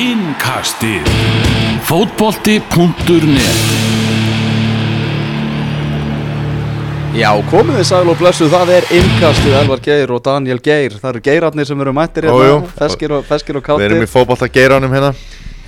[0.00, 1.04] Innkastið.
[1.84, 3.58] Fótbolti.net
[7.18, 10.96] Já, komið þið sæl og blessu, það er innkastið Elvar Geir og Daniel Geir.
[11.02, 14.48] Það eru geirarnir sem eru mættir hérna, feskir og, og Við erum káttir í fótbolta
[14.48, 15.12] geiranum hérna.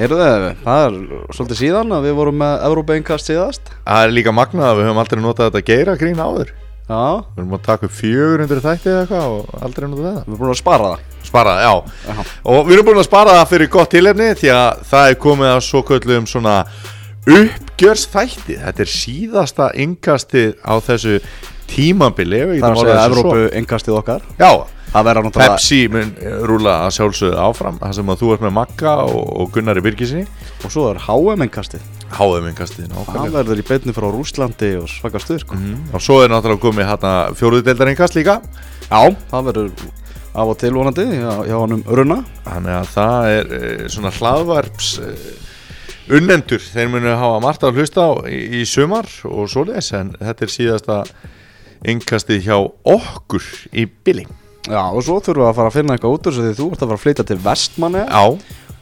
[0.00, 0.24] Heyrðu
[0.64, 1.00] það er
[1.36, 3.74] svolítið síðan að við vorum með Európa innkast síðast.
[3.84, 6.56] Það er líka magnað að við höfum aldrei notað þetta geira grín áður
[6.88, 10.32] Já, Við erum að taka upp 400 þætti eða eitthvað og aldrei notað þetta við
[10.32, 11.04] erum búin að spara það.
[11.22, 11.72] Spara, já.
[12.08, 12.24] Já.
[12.52, 15.50] Og við erum búin að spara það fyrir gott tilefni Því að það er komið
[15.52, 16.56] að svo köllum svona
[17.32, 18.58] uppgjörsþætti.
[18.66, 21.16] Þetta er síðasta innkastið á þessu
[22.50, 23.08] við Það er að segja.
[23.08, 24.26] Európa innkastið okkar.
[24.42, 28.50] Já, Það Pepsi mun eh, rúla að sjálfsögðu áfram Það sem að þú ert með
[28.58, 30.26] Magga og, og Gunnari Birgisinni
[30.66, 31.86] Og svo er HM innkastið.
[32.12, 35.56] Háðum innkastið Það verður í beinni frá Rúslandi og svaka stuð sko.
[35.56, 35.94] Mhm.
[35.96, 38.36] Og svo er náttúrulega komið hérna fjóruðdeldaringast líka.
[38.90, 39.72] Já, það verður
[40.32, 44.92] af og til vonandi hjá, hjá honum Runa Þannig að það er uh, svona hlaðvarps
[45.00, 45.26] uh,
[46.12, 46.60] unnendur.
[46.60, 50.54] Þeir munu hafa margt að hlusta á í, í sumar og svoleiðis En þetta er
[50.58, 51.02] síðasta
[51.88, 54.28] innkastið hjá okkur í Billy
[54.70, 56.82] Já, og svo þurfum við að fara að finna eitthvað út úr því þú ert
[56.82, 58.22] að fara að flytja til Vestmanni Já,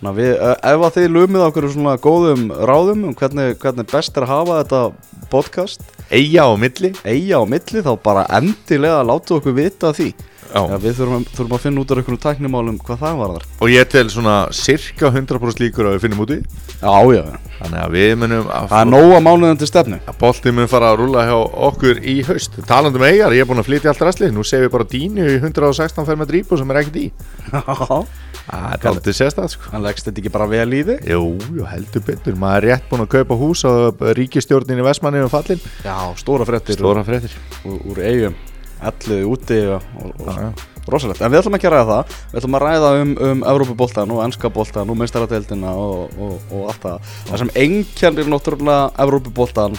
[0.01, 4.25] við, eh, ef að þið lumið okkur svona góðum ráðum um hvernig, hvernig best er
[4.25, 4.83] að hafa þetta
[5.31, 6.95] podcast eiga á milli.
[7.05, 10.15] eiga á milli þá bara endilega láta okkur vita af því.
[10.51, 13.71] Já, við þurfum, þurfum að finna út úr einhvern tæknimálum hvað það var þar Og
[13.71, 16.39] ég tel svona cirka 100% líkur að við finnum út í
[16.81, 17.23] Já, já,
[17.61, 20.01] Þannig að við munum að það er nóga mánuðin til stefnu.
[20.11, 21.37] Að boltið mun fara að rúlla hjá
[21.69, 22.59] okkur í haust.
[22.67, 25.29] Talandi um eigar, ég er búin að flytja allt rastlið nú segir við bara dínu
[25.29, 27.07] í 116 fer með drípu sem er ekkert í
[28.49, 29.71] aldrei sérstæð sko.
[29.73, 31.05] hann leggst þetta ekki bara vel í þig?
[31.11, 31.25] Jú,
[31.59, 35.31] jú, heldur betur, maður er rétt búin að kaupa hús og ríkistjórnin í Vestmanni um
[35.33, 35.61] fallin.
[35.85, 37.37] Já, stóra fréttir stóra fréttir.
[37.65, 38.35] úr, úr eigum
[38.81, 40.53] Elluði úti og, og, og Já, já.
[40.89, 41.21] rosalegt.
[41.21, 42.15] En við ætlum ekki að ræða það.
[42.31, 46.71] Við ætlum að ræða um, um Evrópuboltan og ennska boltan og meistaradeildina og, og, og
[46.73, 47.11] allt það.
[47.29, 49.77] Það sem einkennir náttúrulega Evrópuboltan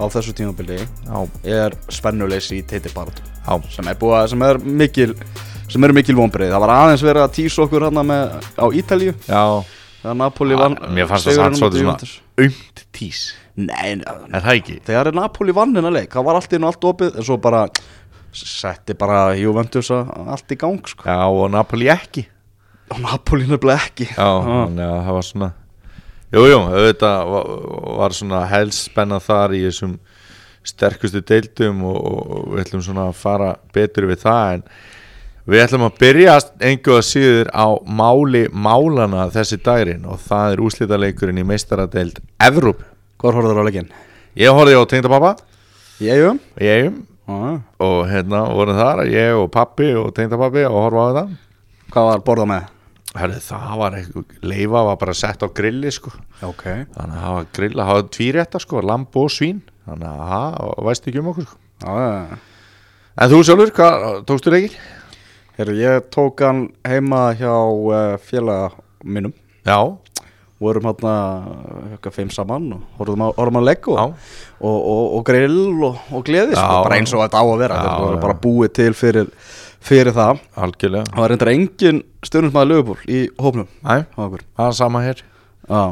[0.00, 4.60] á þessu tímabili já, er spennuleysi í teitilbaratu já, sem er búið að, sem er
[4.64, 5.14] mikil
[5.70, 9.12] sem eru mikil vonbreið, það var aðeins verið að tísa okkur hérna með, á Ítalíu.
[9.28, 9.44] Já.
[10.00, 13.20] Þegar Napoli vann mér fannst það móti svolítið svona umt tís.
[13.60, 14.76] Nei, er það ekki?
[14.86, 17.36] þegar er Napoli vann hennar leik það var allt inn og allt opið en svo
[17.42, 17.66] bara
[18.32, 21.04] setti bara Juventus allt í gang sko.
[21.04, 22.24] já, og Napoli ekki.
[22.90, 24.08] Og Napoli nefnilega ekki.
[24.16, 25.50] Já, þannig að það var svona
[26.30, 27.32] jú, jú, auðvitað
[27.98, 29.98] var, svona helst spennað þar í þessum
[30.70, 34.64] sterkustu deildum og, og við ætlum svona að fara betur við það en
[35.50, 36.36] við ætlum að byrja
[36.70, 42.84] engu að síður á máli málana þessi daginn og það er úslitaleikurinn í meistaradeild Evróp.
[43.20, 43.90] Hvor horfður á leikinn?
[44.38, 45.36] Ég horfði á tengdapappa
[46.00, 46.92] Ég um ég
[47.28, 47.58] ah.
[47.82, 51.24] og hérna vorum þar ég og pappi og tengdapappi og horfa á þetta
[51.90, 52.68] Hvað var borðað með?
[53.18, 56.12] Herri, það var eitthvað, leifa var bara sett á grilli sko.
[56.46, 56.62] Ok.
[56.94, 61.10] Þannig að hafa grill, að hafa tvírétta sko lamb og svín, þannig að það væst
[61.10, 61.58] ekki um okkur sko.
[61.80, 62.38] Já,
[63.16, 64.76] en þú sjálfur, hvað, tókstu leikir?
[65.58, 68.70] Herru, ég tók hann heima hjá uh, félaga
[69.02, 69.34] mínum.
[69.66, 69.80] Já,
[70.60, 71.14] vorum hérna
[71.94, 74.00] eitthvað fimm saman og horfum að, að legg og,
[74.60, 77.78] og, og, og grill og, og gleði sko, bara eins og þetta á að vera
[77.80, 79.30] þetta var bara búið til fyrir,
[79.84, 80.40] fyrir það.
[80.60, 81.10] Algjörlega.
[81.10, 84.44] Það var reyndar engin stundum lögupól í hópnum okkur.
[84.56, 85.22] það er sama hér.
[85.70, 85.82] Já,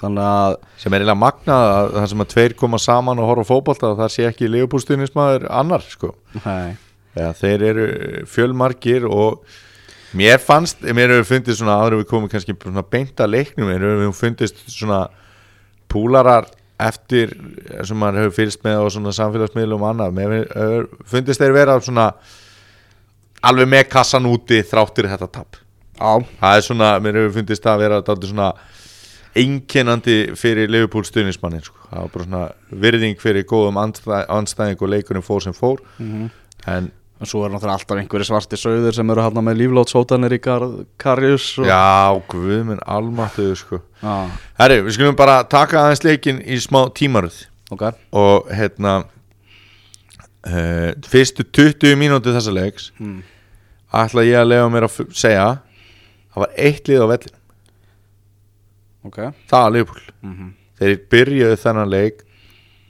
[0.00, 3.46] þannig að sem er eiginlega magnað að það sem að tveir koma saman og horfa
[3.46, 6.12] á fótbolta það sé ekki leifbústunismæður annar sko.
[6.44, 6.76] nei,
[7.16, 7.86] ja, þeir eru
[8.30, 9.42] fjölmargir og
[10.16, 13.88] mér fannst, mér hefur fundist svona aðra við komum kannski svona beint að leiknum mér
[13.88, 15.06] hefur fundist svona
[15.92, 16.48] púlarar
[16.80, 17.32] eftir
[17.88, 21.78] sem maður hefur fylgst með á svona samfélagsmiðlum og annað, mér hefur fundist þeir vera
[21.80, 22.10] svona
[23.48, 25.60] alveg með kassan úti þráttir þetta tap.
[25.96, 28.50] Já, það er svona, mér hefur fundist að vera dálítið svona
[29.36, 31.76] einkennandi fyrir Liverpool stuðnismannin sko.
[31.90, 32.44] það var bara svona
[32.84, 35.82] virðing fyrir góðum andstæ, andstæðing og leikurinn fór sem fór.
[36.66, 40.38] En og svo er náttúrulega alltaf einhverju svarti sögður sem eru hérna með líflátshótanir í
[40.44, 40.64] Kar
[41.00, 41.68] Karjus og...
[41.68, 43.78] já, guð minn almáttuðu sko.
[44.02, 44.16] Já,
[44.60, 47.38] herri, við skulum bara taka aðeins leikin í smá tímaröð.
[47.72, 47.86] Ok.
[48.20, 48.98] Og hérna
[50.44, 53.22] uh, fyrstu 20 mínúti þessa leiks Hmm.
[54.04, 55.48] Ætla ég að lega mér að segja
[56.34, 57.36] það var eitt lið á vellin
[59.06, 60.06] ok, það var Liverpool.
[60.22, 60.52] Mhm.
[60.76, 62.22] þeir byrjuðu þennan leik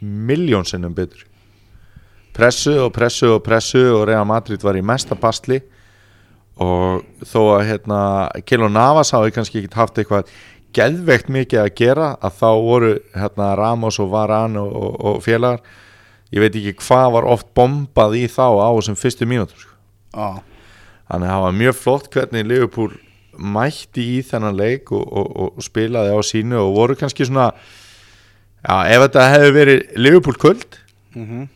[0.02, 1.24] miljónsinnum betur.
[2.36, 5.60] Pressu og pressu og pressu og Real Madrid var í mesta pastli
[6.60, 8.00] og þó að hérna
[8.44, 10.28] Kilo Navas hafi kannski ekki haft eitthvað
[10.76, 15.62] geðveikt mikið að gera að þá voru hérna Ramos og Varane og, og, og félagar
[16.34, 19.72] ég veit ekki hvað var oft bombað í þá á þessum fyrstu mínútur sko.
[20.12, 20.28] já,
[21.06, 22.94] þannig að það var mjög flott hvernig Liverpool
[23.36, 25.26] mætti í þennan leik og, og,
[25.56, 27.50] og spilaði á sínu og voru kannski svona
[28.64, 30.78] já, ef þetta hefði verið Liverpool kvöld
[31.14, 31.48] mm -hmm.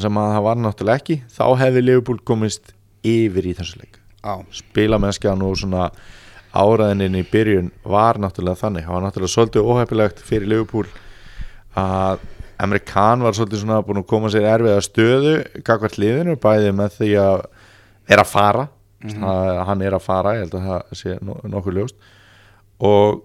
[0.00, 2.72] sem að það var náttúrulega ekki þá hefði Liverpool komist
[3.04, 4.00] yfir í þessu leik.
[4.24, 5.90] Já, spilamennskan og svona
[6.52, 8.84] áraðinin í byrjun var náttúrulega þannig.
[8.84, 10.88] Það var náttúrulega svolítið óhefilegt fyrir Liverpool
[11.76, 12.18] að
[12.58, 17.10] Amerikan var svolítið svona búin að koma sér erfiða stöðu gagvart liðinu bæði með því
[17.22, 17.44] að
[18.08, 18.64] er að fara
[19.06, 21.96] að hann er að fara, ég held að það sé no- nokkuð ljóst.
[22.80, 23.20] Og,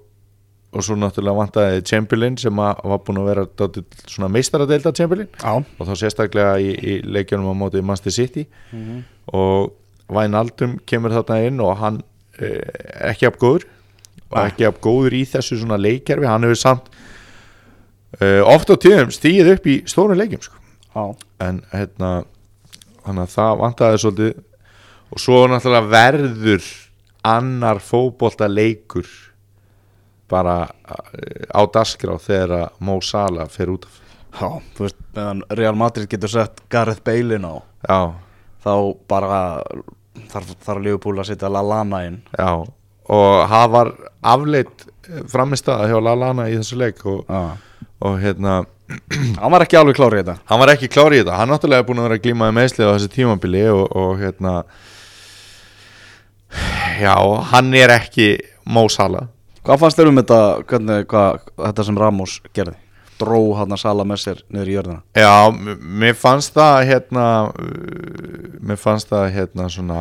[0.74, 5.30] og svo náttúrulega vantaði Chamberlain sem að, var búin að vera dálítið svona meistaradeilda Chamberlain.
[5.42, 8.46] Já, og þá sérstaklega í, í leikjunum á móti Manchester City.
[9.34, 9.74] Og
[10.14, 12.02] Wijnaldum kemur þarna inn og hann
[12.40, 12.62] eh,
[13.10, 13.66] ekki af góður.
[14.34, 16.88] Og ekki af góður í þessu svona leikkerfi hann hefur samt
[18.22, 20.58] uh, oft á tíðum stíð upp í stóru leikjum sko.
[21.42, 22.24] en hérna
[23.30, 24.34] það vantaði svolítið
[25.14, 26.70] og svo náttúrulega verður
[27.24, 29.08] annar fótbolta leikur
[30.30, 34.00] bara uh, á dasgrá þegar að Mo Salah fer út af.
[34.34, 38.00] Já, þú veist, meðan Real Madrid getur sett Gareth Bale inn á já,
[38.66, 38.74] þá
[39.06, 39.42] bara
[40.32, 42.18] þarf, þarf Liverpool að setja Lallana inn.
[42.34, 42.64] Já,
[43.14, 43.92] og það var
[44.34, 44.88] afleitt
[45.30, 48.64] framistaða hjá Lallana í þessu leik og, og hérna,
[49.42, 50.40] hann var ekki alveg klár í þetta.
[50.50, 51.38] Hann var ekki klár í þetta.
[51.38, 54.18] Hann náttúrulega er búin að vera að glíma með meðslið á þessu tímabili og, og
[54.24, 54.56] hérna
[57.02, 57.16] já,
[57.52, 58.28] hann er ekki
[58.66, 59.28] Mo Salah.
[59.64, 62.76] Hvað fannst þér um þetta, hvernig, hvað, þetta sem Ramos gerði?
[63.22, 65.02] Dró hann að sala með sér niður í jörðina?
[65.16, 65.34] Já,
[66.04, 70.00] mér fannst það hérna uh, mér fannst það hérna svona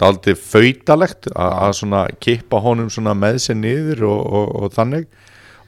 [0.00, 5.08] daldið fautalegt a- að svona kippa honum svona með sér niður og, og, og þannig.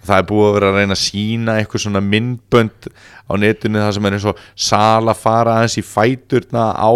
[0.02, 3.82] Og það er búið að vera að reyna að sína eitthvað svona myndbönd á netinu
[3.82, 6.90] það sem er eins og sala fara aðeins í fæturna á,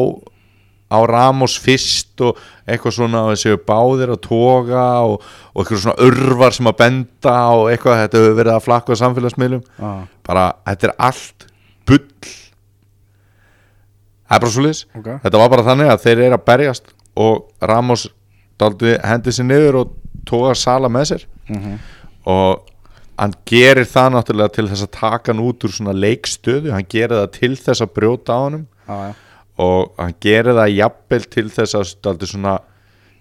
[0.86, 6.06] á Ramos fyrst og eitthvað svona og þessi báðir að toga og, og eitthvað svona
[6.06, 9.64] örvar sem að benda og eitthvað þetta hefur verið að flakka á samfélagsmiðlum.
[9.80, 9.92] Já,
[10.28, 11.48] bara, þetta er allt
[11.86, 12.30] bull.
[14.26, 15.10] Það er bara svo liðs ok.
[15.26, 16.96] Þetta var bara þannig að þeir eru að berjast
[17.26, 18.08] og Ramos
[18.60, 19.94] hendi sér niður og
[20.26, 21.28] tóga Sala með sér.
[21.50, 21.76] Mm
[22.26, 22.66] og
[23.16, 26.72] hann gerir það náttúrulega til þess að taka hann út úr svona leikstöðu.
[26.74, 28.66] Hann gerir það til þess að brjóta á honum.
[28.86, 29.12] Já, já,
[29.62, 32.58] og hann gerir það jafnvel til þess að svona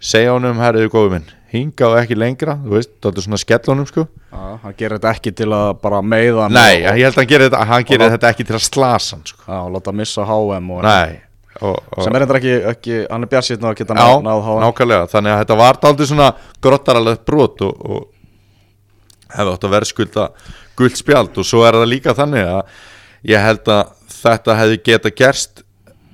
[0.03, 3.87] segja honum, herriðu góðu minn hinga og ekki lengra, þú veist, daldi svona skell honum
[3.89, 4.05] sko.
[4.31, 7.21] Já, hann gerir þetta ekki til að bara meiða hann Nei, og, ég held að
[7.21, 9.45] hann gerir þetta, hann gerir þetta ekki til að slasa hann sko.
[9.45, 11.21] Já, og láta missa HM og Nei
[11.61, 14.63] og, og, sem er eitthvað ekki, ekki, hann er bjart að geta Já, náð, HM
[14.65, 15.09] nákvæmlega.
[15.13, 16.29] Þannig að þetta var daldið svona
[16.67, 20.27] grottaralegt brot og, og hefði átt að vera skulda
[20.75, 21.37] gult spjald.
[21.39, 22.81] Og svo er það líka þannig að
[23.31, 25.64] ég held að þetta hefði geta gerst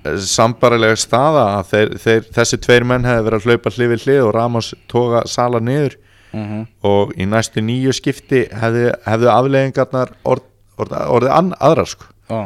[0.01, 4.21] sambarilega staða að þeir, þeir, þessi tveir menn hefði verið að hlaupa hlið við hlið
[4.25, 5.97] og Ramos toga Sala niður.
[6.31, 10.45] Mm og í næstu nýju skipti hefði, hefði afleðingarnar orð,
[10.79, 12.07] orð, orðið an, aðrar sko.
[12.31, 12.39] Já,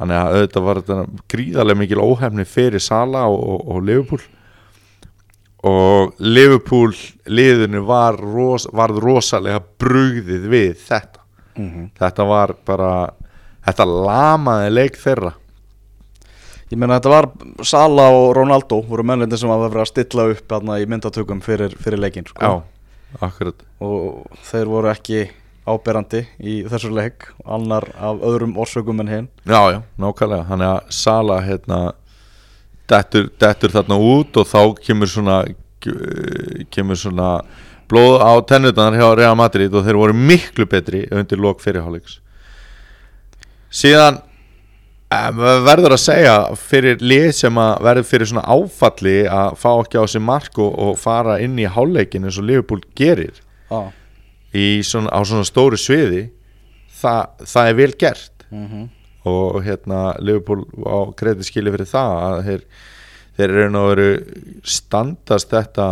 [0.00, 4.24] þannig að auðvitað var þetta gríðarlega mikil óhefni fyrir Sala og, og, og Liverpool.
[5.70, 6.96] Og Liverpool
[7.30, 11.22] liðinu var ros, varð rosalega brugðið við þetta.
[11.54, 11.92] Mhm.
[12.00, 12.92] Þetta var bara
[13.62, 15.36] þetta lamaði leik þeirra
[16.72, 17.26] Ég meina þetta var
[17.68, 21.74] Sala og Ronaldo voru mennlindir sem að vera að stilla upp þarna í myndatökum fyrir,
[21.76, 22.40] fyrir leikinn sko.
[22.40, 23.60] já, akkurat.
[23.84, 25.26] Og þeir voru ekki
[25.68, 29.28] áberandi í þessu leik annar af öðrum orsökum en hinn.
[29.44, 30.48] Já, já, nákvæmlega.
[30.48, 31.82] Þannig að Sala hérna
[32.88, 35.42] dettur, dettur þarna út og þá kemur svona
[36.72, 37.30] kemur svona
[37.90, 42.22] blóð á tennutnar hjá Real Madrid og þeir voru miklu betri undir lok fyrirháleiks.
[43.68, 44.22] Síðan
[45.66, 50.04] verður að segja fyrir lið sem að verður fyrir svona áfalli að fá ekki á
[50.08, 53.38] sig mark og, og fara inn í háleikin eins og Liverpool gerir
[53.70, 53.90] ah.
[54.86, 56.26] svona, á svona stóru sviði
[57.02, 58.66] það, það er vel gert mm
[59.24, 62.64] og hérna Liverpool á kreditskili fyrir það að þeir,
[63.38, 64.08] þeir eru veru
[64.66, 65.86] standast þetta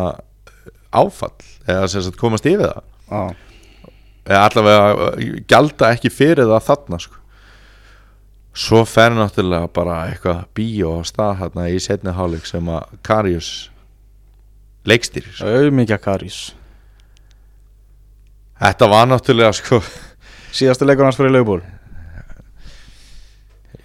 [0.91, 1.37] áfall
[1.69, 2.83] eða sagt komast yfir það
[3.15, 3.31] ah.
[4.41, 5.13] allavega
[5.51, 7.20] gjalda ekki fyrir það þarna sko.
[8.55, 13.51] Svo fer náttúrulega bara eitthvað bíó á stað hérna í setni hálfleik sem að Karius
[14.89, 16.41] leikstýrir Auðmikja Karís
[18.61, 19.83] þetta var náttúrulega sko
[20.57, 21.61] Síðasti leikur hans fyrir Leifból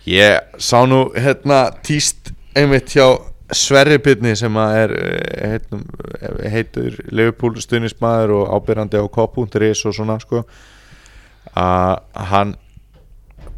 [0.10, 3.06] Ég sá nú hérna tíst einmitt hjá
[3.54, 5.82] Sverri Byrni sem að er eh, heitum,
[6.50, 10.42] heitur Liverpool stuðnismæður og ábyrrandi á K.is og svona sko
[11.54, 12.56] að hann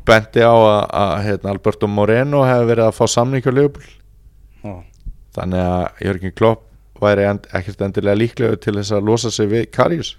[0.08, 3.90] benti á að, að hérna, Alberto Moreno hefði verið að fá samning hjá Liverpool.
[4.66, 4.80] Ah.
[5.38, 6.64] þannig að Jörgen Klopp
[6.98, 10.16] væri end, ekkert endilega líklegur til þess að losa sig við Karius.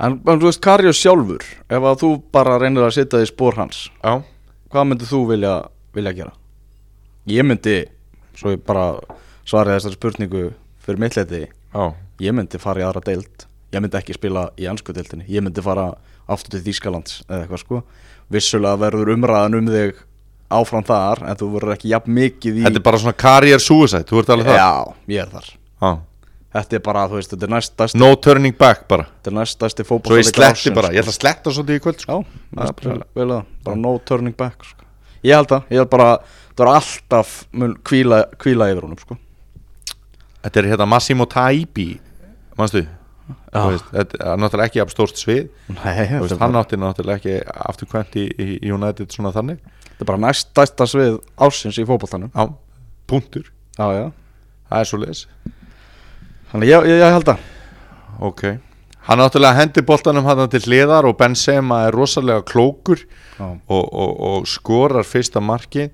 [0.00, 3.58] En, en þú veist, Karius sjálfur Ef að þú bara reynir að setja því spór
[3.60, 4.24] hans Já,
[4.72, 5.52] Hvað myndið þú vilja,
[5.94, 6.32] vilja gera?
[7.30, 7.76] Ég myndi,
[8.34, 8.88] svo ég bara
[9.46, 10.42] svari þessari spurningu
[10.82, 11.84] fyrir mitt leiti já,
[12.24, 13.46] Ég myndi fara í aðra deild.
[13.74, 15.28] Ég myndi ekki spila í ansku deildinni.
[15.30, 15.92] Ég myndi fara
[16.30, 17.80] aftur til Þýskalands eða eitthvað sko
[18.34, 20.00] Vissulega verður umræðan um þig
[20.54, 24.04] áfram þar En þú verður ekki jafn mikið í þetta er bara svona career suicide,
[24.10, 24.74] þú ert alveg það Já,
[25.14, 25.48] ég er þar
[25.84, 25.92] Já.
[26.54, 29.82] Þetta er bara, þú veist, þetta er næstast No turning back bara Þetta er næstasti
[29.86, 32.18] Svo fótbolli ég sletti bara, ég ætla að sletta svolítið í kvöld sko.
[32.54, 34.86] Já, bara- vel að, bara no turning back sko.
[35.26, 36.10] Ég held að, ég held bara
[36.54, 39.16] Það er alltaf mun kvíla, kvíla yfir honum sko.
[40.44, 41.88] Þetta er hérna Massimo Taibi
[42.54, 42.84] Manstu?
[43.54, 45.46] Veist, Þetta er náttúrulega ekki abstórt svið.
[45.78, 47.38] Nei, veist, Hann átti náttúrulega ekki
[47.70, 49.62] afturkvæmt í, í United svona þannig.
[49.86, 52.32] Þetta er bara næstasta svið ársins í fótboltanum.
[52.34, 52.50] Já,
[53.08, 53.48] punktur.
[53.78, 54.12] Já
[54.70, 55.24] Það er svo leis
[56.52, 57.50] Þannig ég, ég, ég held að
[58.24, 58.44] Ok.
[59.08, 63.02] Hann náttúrulega hendi boltanum hann til hliðar og Benzema er rosalega klókur
[63.42, 65.88] og, og, og skorar fyrsta marki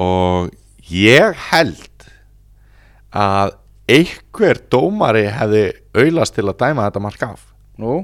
[0.00, 0.48] og
[0.88, 2.08] ég held
[3.12, 3.52] að
[3.90, 5.64] einhver dómari hefði
[5.94, 7.42] auðlast til að dæma þetta mark af
[7.80, 7.96] nú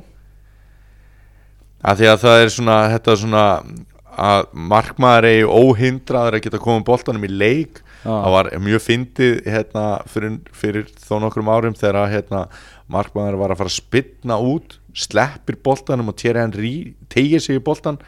[1.81, 3.45] að því að það er svona þetta er svona
[4.21, 8.11] að markmaður er óhindraður að geta komið boltanum í leik Já.
[8.11, 12.47] það var mjög fyndið hérna, fyrir, fyrir þó nokkrum árum þegar hérna,
[12.91, 16.75] markmaður var að fara að spynna út sleppir boltanum og Thierry Henry
[17.13, 18.01] tegir sig í boltan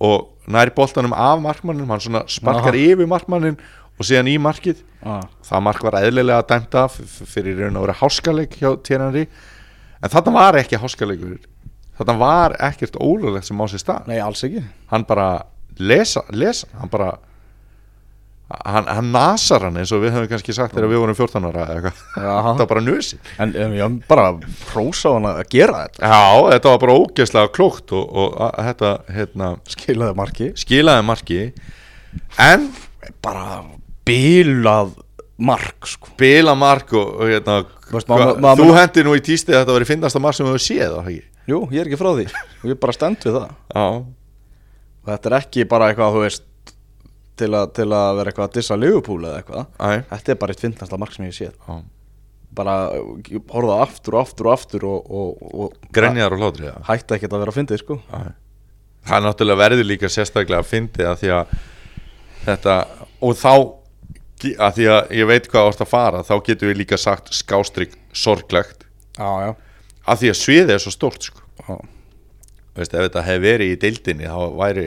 [0.00, 2.84] og næri boltanum af markmannum hann svona sparkar Aha.
[2.92, 3.58] yfir markmannin
[4.00, 6.96] og síðan í markið Já, það mark var eðlilega dæmt af
[7.30, 9.26] fyrir raun og vera háskaleik hjá Thierry
[10.00, 11.38] en þetta var ekki háskaleikur
[12.00, 14.06] þetta var ekkert ólulegt sem á sér stað.
[14.08, 14.62] Nei, alls ekki.
[14.88, 15.26] Hann bara
[15.76, 17.10] lesa, lesa hann bara
[18.64, 21.66] hann, hann nasar hann eins og við höfum kannski sagt þegar við vorum 14 ára
[21.66, 22.00] eða eitthvað.
[22.16, 23.18] Þetta var bara nösi.
[23.42, 24.26] En um, ég bara
[24.70, 26.08] prósa hann að gera þetta.
[26.08, 26.22] Já,
[26.54, 30.50] þetta var bara ógeðslega klókt og, og að, þetta hérna, Skilaði marki.
[30.64, 31.42] skilaði marki.
[32.40, 32.70] En
[33.24, 33.62] Bara
[34.08, 34.94] bilað
[35.40, 36.10] mark sko.
[36.20, 37.58] bila mark og, og hérna,
[37.90, 40.46] hva, maður- maður- þú hendi nú í tísti að þetta var í finnasta mark sem
[40.46, 41.22] við höfum séð á ekki?
[41.50, 42.26] Jú, ég er ekki frá því.
[42.62, 43.54] Og ég bara stend við það.
[43.74, 43.86] Já,
[45.00, 46.44] og þetta er ekki bara eitthvað þú veist
[47.40, 49.64] til, a, til að vera eitthvað að dissa Liverpool eða eitthvað.
[49.80, 51.80] Æ, þetta er bara eitt fyndnasta mark sem ég sé já.
[52.60, 52.76] Bara
[53.54, 57.32] horfa aftur og aftur og aftur og, og, og grenjar og hlátri það hætti ekkert
[57.36, 57.98] að vera að fyndið sko.
[58.10, 61.52] Það er náttúrulega verður líka sérstaklega að fyndi að því að
[62.44, 62.74] þetta
[63.24, 63.52] og þá
[64.56, 67.96] að því að ég veit hvað orðið að fara þá getum við líka sagt skástrygg
[68.16, 68.86] sorglegt.
[69.18, 69.50] Já, já,
[70.06, 71.44] að því að sviðið er svo stórt sko.
[72.76, 74.86] veist, ef þetta hefði verið í deildinni þá væri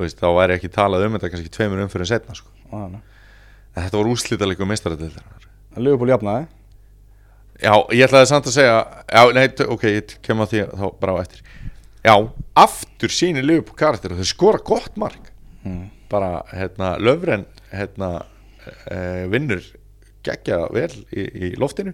[0.00, 2.48] veist, þá væri ekki talað um þetta kannski tveimur umfyrir setna sko.
[2.72, 3.00] já,
[3.82, 4.62] þetta var úslítalega
[5.76, 6.46] En Liverpool jafnaði?
[7.60, 8.76] Já, ég ætlaði samt að segja
[9.12, 9.46] já, nei,
[9.76, 11.42] ok, ég kem að því þá bara á eftir.
[12.06, 12.14] Já,
[12.56, 15.32] aftur sýnir Liverpool karakter og þau skora gott mark.
[15.66, 15.90] Mm.
[16.06, 18.22] bara hérna löfren hérna
[19.32, 19.62] vinnur
[20.26, 21.92] geggja vel í, í loftinu.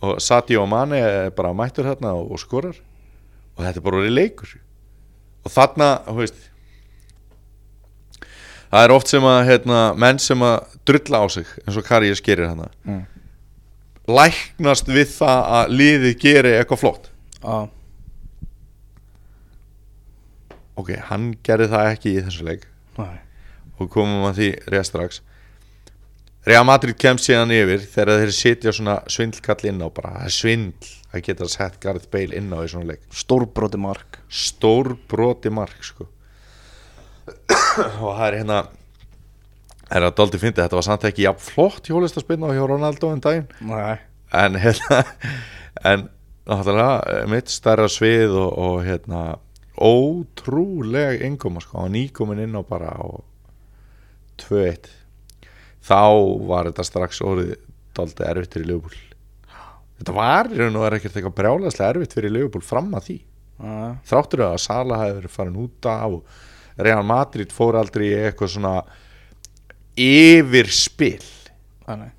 [0.00, 1.00] Og Sadio Mane
[1.36, 2.76] bara mættur hérna og, og skorar.
[3.56, 4.54] Og þetta er bara verið leikur.
[5.44, 6.38] Og þarna, þú veist
[8.70, 12.10] það er oft sem að hérna, menn sem að drulla á sig eins og Kari
[12.12, 13.00] ég skerir hérna Mm.
[14.10, 17.10] læknast við það að liðið geri eitthvað flott.
[17.42, 17.68] Já,
[20.80, 22.64] ok, hann gerði það ekki í þessu leik.
[22.98, 23.18] Nei.
[23.80, 25.20] Og komum að því rétt strax
[26.48, 30.34] Real Madrid kemst síðan yfir þegar þeir sitja svona svindlkall inn á bara, það er
[30.38, 33.02] svindl að geta sett Gareth Bale inn á í svona leik.
[33.12, 34.20] Stórbróti mark.
[34.32, 36.06] Stór broti mark sko.
[38.00, 38.60] Og það er hérna
[39.90, 43.20] það er að doldi fyndi, þetta var samt ekki jafn flott hjólistaspinna hjá Ronaldo en
[43.26, 43.50] daginn.
[43.66, 43.98] Nei.
[44.40, 45.02] En hérna
[45.90, 46.06] en
[46.48, 49.24] náttúrulega mitt stærra svið og, og hérna
[49.76, 53.26] ótrúleg ingoma sko, hann nýkomin inn á bara og
[54.40, 54.88] 2-1
[55.86, 56.02] þá
[56.50, 57.56] var þetta strax orðið
[57.96, 59.06] daldi erfitt fyrir Liverpool.
[60.00, 63.18] Þetta var í raun og er ekkert eitthvað brjálæslega erfitt fyrir Liverpool fram að því.
[63.60, 63.74] Já,
[64.08, 68.54] þráttur að Sala hefði verið farin út af og Real Madrid fór aldrei í eitthvað
[68.54, 68.74] svona
[70.00, 71.26] yfirspil.
[71.88, 72.10] Nei, nei.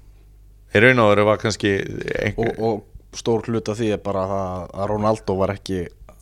[0.71, 4.85] Í raun og veru var kannski einhver, og, og stór hluta því er bara að
[4.91, 5.81] Ronaldo var ekki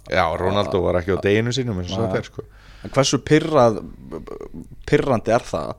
[0.09, 2.45] já, Ronaldo var ekki á deginu sínum eins og þetta er sko.
[2.87, 3.81] En hversu pyrrað
[4.89, 5.75] pyrrandi er það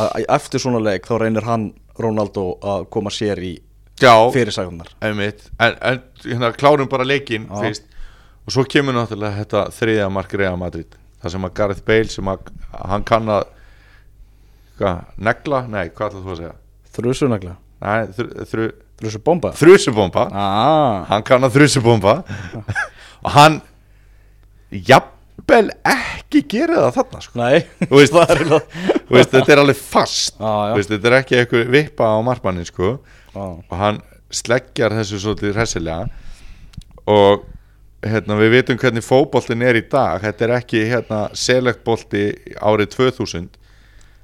[0.00, 1.70] að eftir svona leik þá reynir hann
[2.00, 3.52] Ronaldo að koma sér í
[4.02, 7.58] fyrirsæðunar en, en hérna, klárum bara leikinn Já.
[7.60, 7.88] fyrst.
[8.42, 10.96] Og svo kemur náttúrulega þetta þriðja mark Real Madrid.
[11.22, 13.44] Það sem að Gareth Bale sem að hann kann að
[14.80, 16.54] hvað, negla, nei, hvað ætlaðu þú að segja?
[16.96, 18.70] Þrjusunaglega nei, þru, þru,
[19.02, 21.02] Þessu bomba þrjusubomba ah.
[21.08, 22.12] hann kann að þrjusubomba
[23.24, 23.56] og hann
[25.42, 27.46] jafnvel ekki gera það þarna sko.
[27.90, 28.42] Veist, er
[29.10, 30.36] veist, þetta er alveg fast.
[30.38, 32.98] Þú veist, þetta er ekki eitthvað vippa á markmannin sko.
[33.32, 34.00] Já, og hann
[34.32, 36.06] sleggjar þessu svolítið hressilega.
[37.10, 37.44] Og
[38.02, 40.22] hérna, við vitum hvernig fótboltin er í dag.
[40.22, 42.30] Þetta er ekki hérna, selektbolti
[42.60, 43.50] árið 2000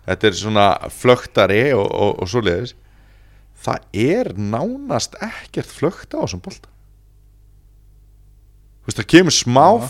[0.09, 2.75] þetta er svona flögtari og, og, og svoleiðis.
[3.59, 6.71] Það er nánast ekkert flögt á þessum bolta.
[8.79, 9.89] Þú veist, það kemur smá já,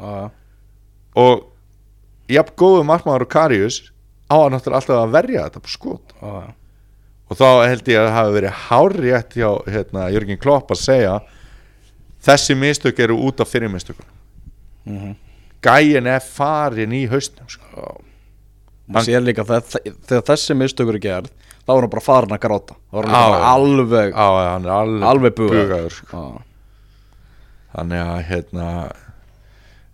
[0.00, 0.39] já.
[1.20, 1.46] Og
[2.30, 3.80] jafn góðu markmaður og Karius
[4.30, 6.34] á að náttúrulega alltaf að verja þetta skot já.
[7.30, 11.16] og þá held ég að það hafi verið hárrétt hjá hérna, Jörgen Klopp að segja
[12.26, 14.06] þessi mistök eru út af fyrir mistökun
[14.86, 15.16] Mhm.
[15.62, 18.00] gæin er farin í haustnum sko.
[18.90, 21.28] Hann- sér líka að það, þegar þessi mistökur er gerð
[21.66, 24.64] þá er hann bara farin að gráta þá er hann Já, bara alveg á, hann
[24.64, 26.22] er alveg, alveg bugaður sko.
[27.74, 28.66] Þannig að hérna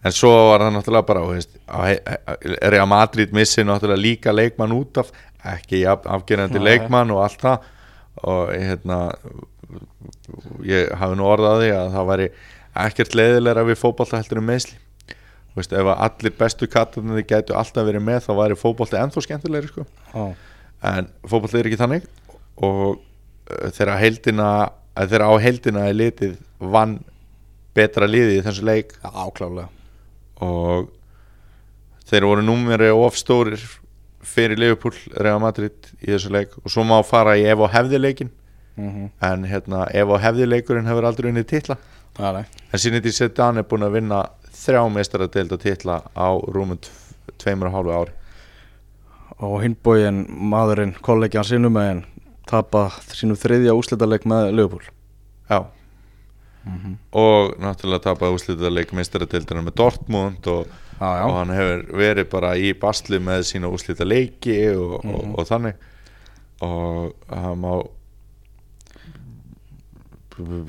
[0.04, 5.00] en svo var það náttúrulega bara veist, að Real Madrid missi náttúrulega líka leikmann út
[5.02, 5.12] af
[5.56, 6.62] ekki Nei.
[6.62, 7.70] leikmann og allt það.
[8.26, 8.98] Og hérna
[10.64, 12.28] ég hafi nú orðaði að það væri
[12.86, 14.78] ekkert leiðilega við fótbolta heldur um meðsli
[15.56, 19.70] veist, ef að allir bestu kattarnir gætu alltaf verið með þá væri fótbolti ennþá skemmtilegri
[19.70, 19.86] sko.
[20.84, 22.08] En fótbolti er ekki þannig.
[22.56, 24.50] Og uh, þegar heldina
[24.96, 26.98] að þegar á heldina er litið vann
[27.76, 29.68] betra liðið í þessu leik áklálega
[30.44, 30.90] og
[32.06, 33.62] þeir voru númeri of stórir
[34.26, 36.56] fyrir Liverpool, Real Madrid í þessu leik.
[36.64, 38.32] Og svo má fara í ef og hefði leikin
[38.76, 41.76] mm en hérna, ef og hefði leikurinn hefur aldrei unnið titla.
[42.18, 47.68] Nei en Siniti Sedan er búin að vinna þrjá meistaradeilda titla á rúmum tv- tveimur
[47.70, 48.12] og hálfu ári.
[49.40, 52.04] Og hinbóin maðurinn, kollegi hans innum megin
[52.48, 54.86] tapa sínum þriðja úslitaleg með Leopold
[55.50, 55.58] já
[57.16, 62.54] og náttúrulega tapaði úslitað leik meistaradeildina með Dortmund og, já og hann hefur verið bara
[62.58, 65.76] í basli með sína úslita leiki og, og, og þannig.
[66.66, 67.72] Og hann má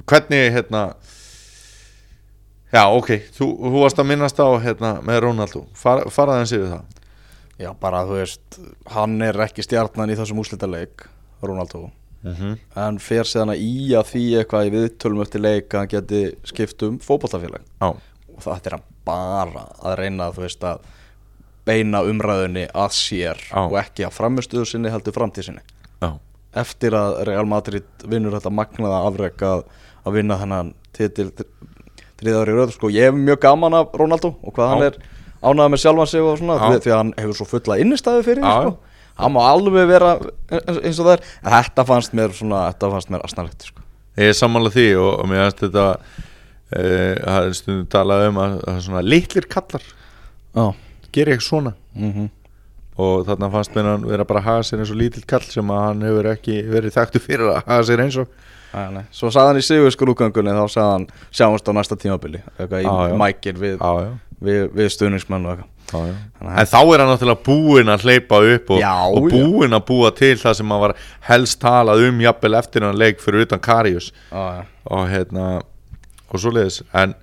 [0.08, 0.84] hvernig hérna
[2.72, 5.66] já ok þú, þú varst að minnast á hérna með Ronaldo.
[5.74, 6.98] Far, faraðan sér það.
[7.58, 8.60] Já, bara þú veist,
[8.94, 11.08] hann er ekki stjarnan í þessum úslitaleg
[11.42, 11.88] Ronaldo
[12.28, 12.58] mm -hmm.
[12.88, 16.22] en fer síðan að í að því eitthvað í viðtölum eftir leik að hann geti
[16.44, 17.90] skipt um fótballtafélag já,
[18.36, 20.80] og það er hann bara að reyna þú veist að
[21.68, 23.60] beina umræðunni að sér Já.
[23.66, 25.64] og ekki að framistuðu sinni heldur framtíð sinni
[26.02, 26.12] já,
[26.54, 29.64] eftir að Real Madrid vinnur þetta magnaða afrek að,
[30.06, 31.32] að vinna þennan titil
[32.18, 34.74] þriða ári röð sko, ég hef mjög gaman af Ronaldo og hvað Já.
[34.74, 35.00] hann er
[35.44, 38.54] ánægð með sjálfan sig og svona því, að hann hefur svo fulla innistæðu fyrir því,
[38.62, 38.87] sko.
[39.18, 40.14] Hann má alveg vera
[40.52, 41.28] eins, og það er.
[41.44, 43.86] En þetta fannst mér svona, þetta fannst mér asnalegt sko.
[44.18, 45.86] ég er sammála því og, og mér finnst þetta
[46.72, 50.66] e, það er stundum talað um að, að svona litlir kallar Já.
[51.12, 51.78] gerir eitthvað svona.
[51.98, 52.34] Mm
[52.98, 55.70] og þarna fannst mér hann vera bara að haga sér eins og lítill kall sem
[55.70, 58.32] að hann hefur ekki verið þekktu fyrir að haga sér eins og.
[58.74, 59.04] Æ, nei.
[59.16, 62.42] Svo sagði hann í sigur skrúgangunni þá sagði hann sjáumst á næsta tímabili.
[62.58, 63.84] Eitthvað í mækir við,
[64.42, 66.00] við, við stuðningsmenn og eitthvað já,
[66.42, 68.82] en þá er hann náttúrulega búinn að hleypa upp og,
[69.18, 70.96] og búinn að búa til það sem hann var
[71.30, 74.12] helst talað um jafnvel eftir hann leik fyrir utan Karius.
[74.32, 74.66] Já, já.
[74.92, 75.46] og hérna
[76.28, 76.82] og svoleiðis.
[76.94, 77.14] En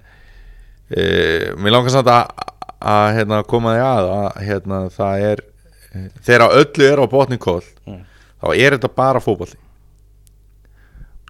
[0.89, 1.05] e,
[1.61, 2.33] mér langar samt að,
[2.81, 5.45] að hérna, koma því að að hérna, það er
[6.25, 8.01] þegar öllu er á botni kól Mm.
[8.41, 9.59] þá er þetta bara fótbolli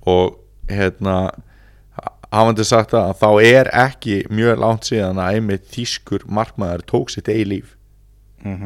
[0.07, 0.37] og
[0.71, 1.17] hérna
[2.35, 7.13] hafandi sagt það að þá er ekki mjög langt síðan að einmitt þýskur markmaður tók
[7.15, 7.77] sitt eigi líf.
[8.45, 8.57] Mm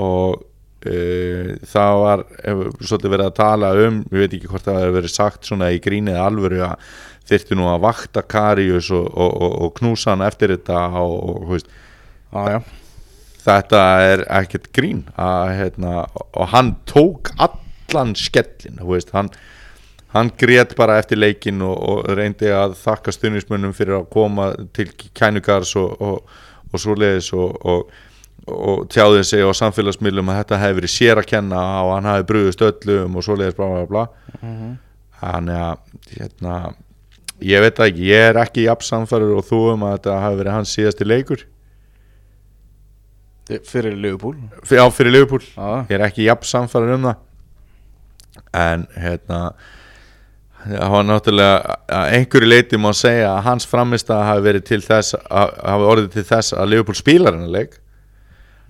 [0.00, 0.40] og
[0.88, 4.96] uh, það var hefur svolítið verið að tala um ég veit ekki hvort það hefur
[4.96, 6.90] verið sagt svona í grínið alvöru að
[7.30, 11.44] þyrfti nú að vakta Karius og, og, og, og knúsa hann eftir þetta og, og
[11.44, 11.70] þú veist,
[12.32, 12.58] já.
[13.44, 15.94] þetta er ekkert grín að, hérna,
[16.32, 19.30] og hann tók allan skellin þú veist, hann,
[20.14, 24.88] hann grét bara eftir leikin og, og reyndi að þakka stuðnismönnum fyrir að koma til
[25.16, 27.94] kænugars og, og, og svoleiðis og, og,
[28.50, 32.28] og tjáði sig á samfélagsmiðlum að þetta hefði verið sér að kenna og hann hefði
[32.32, 34.06] brugðist öllum og svoleiðis bla bla bla.
[34.40, 34.78] Mhm.
[35.20, 35.80] þannig að
[36.16, 36.52] hérna,
[37.44, 40.56] ég veit ekki, ég er ekki jafn samfæður og þú um að þetta hafi verið
[40.56, 41.42] hans síðasti leikur.
[43.66, 44.36] Fyrir Liverpool?
[44.70, 45.12] Já, fyrir
[45.56, 47.26] Já, ég er ekki jafn samfæður um það.
[48.54, 49.40] En hérna
[50.64, 54.80] það var náttúrulega að einhverju leiti má segja að hans framist að hafi verið til
[54.84, 57.78] þess að hafi orðið til þess að Liverpool spilar hennar leik.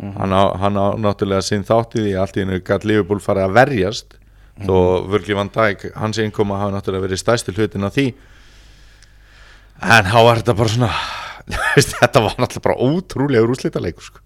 [0.01, 3.57] Hann, á, hann á náttúrulega sinn þáttið í allt í hennu gætt Liverpool farið að
[3.59, 4.17] verjast
[4.65, 4.77] þó
[5.11, 8.07] Virgil van Dijk, hans innkoma hafa náttúrulega verið stærsti hlutin af því.
[9.81, 10.91] En þá var þetta bara svona
[12.01, 14.25] þetta var náttúrulega bara ótrúlega úrslita leikur sko.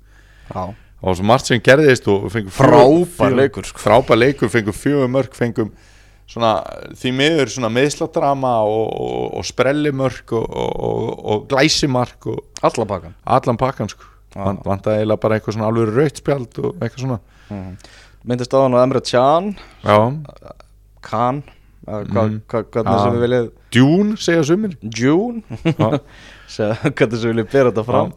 [0.53, 0.63] Já,
[1.05, 3.81] og svo margt sem gerðist og fengum Frábær leikur, sko.
[3.83, 4.51] frábær leikur,
[6.31, 6.53] svona
[6.97, 13.17] því miður svona meðsladrama og, og, og sprellimörk og, og, og glæsimark og alla pakkan
[13.25, 14.11] allan pakkan sko.
[14.35, 17.19] Van, vantaði eiginlega bara eitthvað svona alveg raut spjald og eitthvað svona.
[18.25, 19.53] Myndist á hann á Emre Can.
[21.05, 21.43] Khan
[21.85, 24.77] hva, Hvernig sem við viljið Dune segja sumir.
[26.55, 28.15] Segja Hvernig sem við viljið bera þetta fram.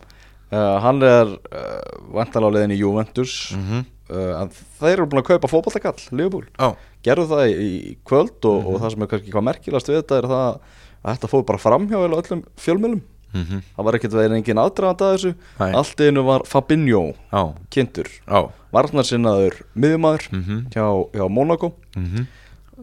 [0.47, 3.35] Uh, Hann er uh, vantalega á leiðin í Juventus.
[3.57, 3.85] Mhm.
[4.09, 4.47] Uh,
[4.79, 8.67] Þeir eru búin að kaupa fótballtakall Liverpool já, Gerðu það í, í kvöld og, Mhm.
[8.73, 10.59] og það sem er kannski hvað merkilegast við þetta er það
[11.07, 13.01] að þetta fór bara framhjá öllum fjölmjölum
[13.33, 13.59] Mhm.
[13.75, 15.73] Það var ekkert veginn engin aðdragand að þessu Nei.
[15.75, 20.69] Allt einu var Fabinho já, kynntur já Varnarsinnaður miðjumæður Mhm.
[20.71, 22.27] hjá, hjá Monaco Mhm.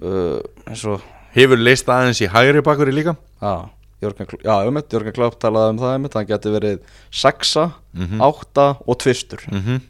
[0.04, 1.00] uh,
[1.34, 3.70] hefur leist aðeins í hægri bakur í líka Já,
[4.02, 8.20] Jörgen, já, um Jörgen Klopp talaði um það einmitt, hann geti verið sexa, Mhm.
[8.20, 9.80] átta og tvistur Mhm.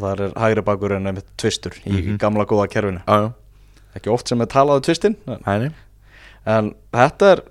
[0.00, 2.16] Og það er hægri bakur en einmitt tvistur í, Mhm.
[2.16, 3.02] í gamla góða kerfinu.
[3.06, 3.32] Já,
[3.96, 5.72] ekki oft sem er talað um tvistin en,
[6.46, 7.42] en þetta er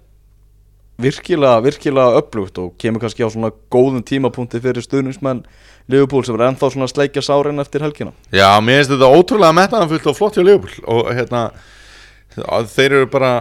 [1.00, 5.46] virkilega, virkilega upplugt og kemur kannski á svona góðum tímapunkti fyrir stuðningsmenn
[5.90, 8.12] Liverpool sem er ennþá svona sleikja sárin eftir helgina.
[8.36, 11.52] Já, mér finnst þetta ótrúlega metnaðanfullt og flott hjá Leopold og hérna
[12.70, 13.32] þeir eru bara,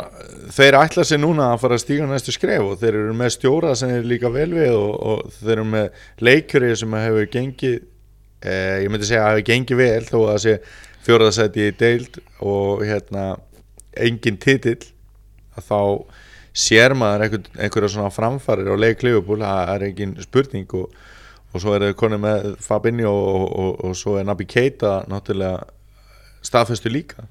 [0.55, 3.75] þeir ætla sér núna að fara að stíga næstu skref og þeir eru með stjóra
[3.77, 5.91] sem er líka vel við og, og þeir eru með
[6.25, 7.77] leikjuri sem hefur gengið
[8.43, 10.55] eh, ég myndi segja að hefur gengið vel þó að það sé
[11.09, 13.27] fjóraðasæti í deild og hérna
[13.99, 14.81] engin titill
[15.59, 15.81] að þá
[16.59, 20.93] sér maður einhver, einhverja svona framfarir á leik Liverpool, það er engin spurning og,
[21.53, 25.65] og svo er þau konið með Fabinho og, og, og svo er Naby Keita náttúrulega
[26.47, 27.27] staðfestu líka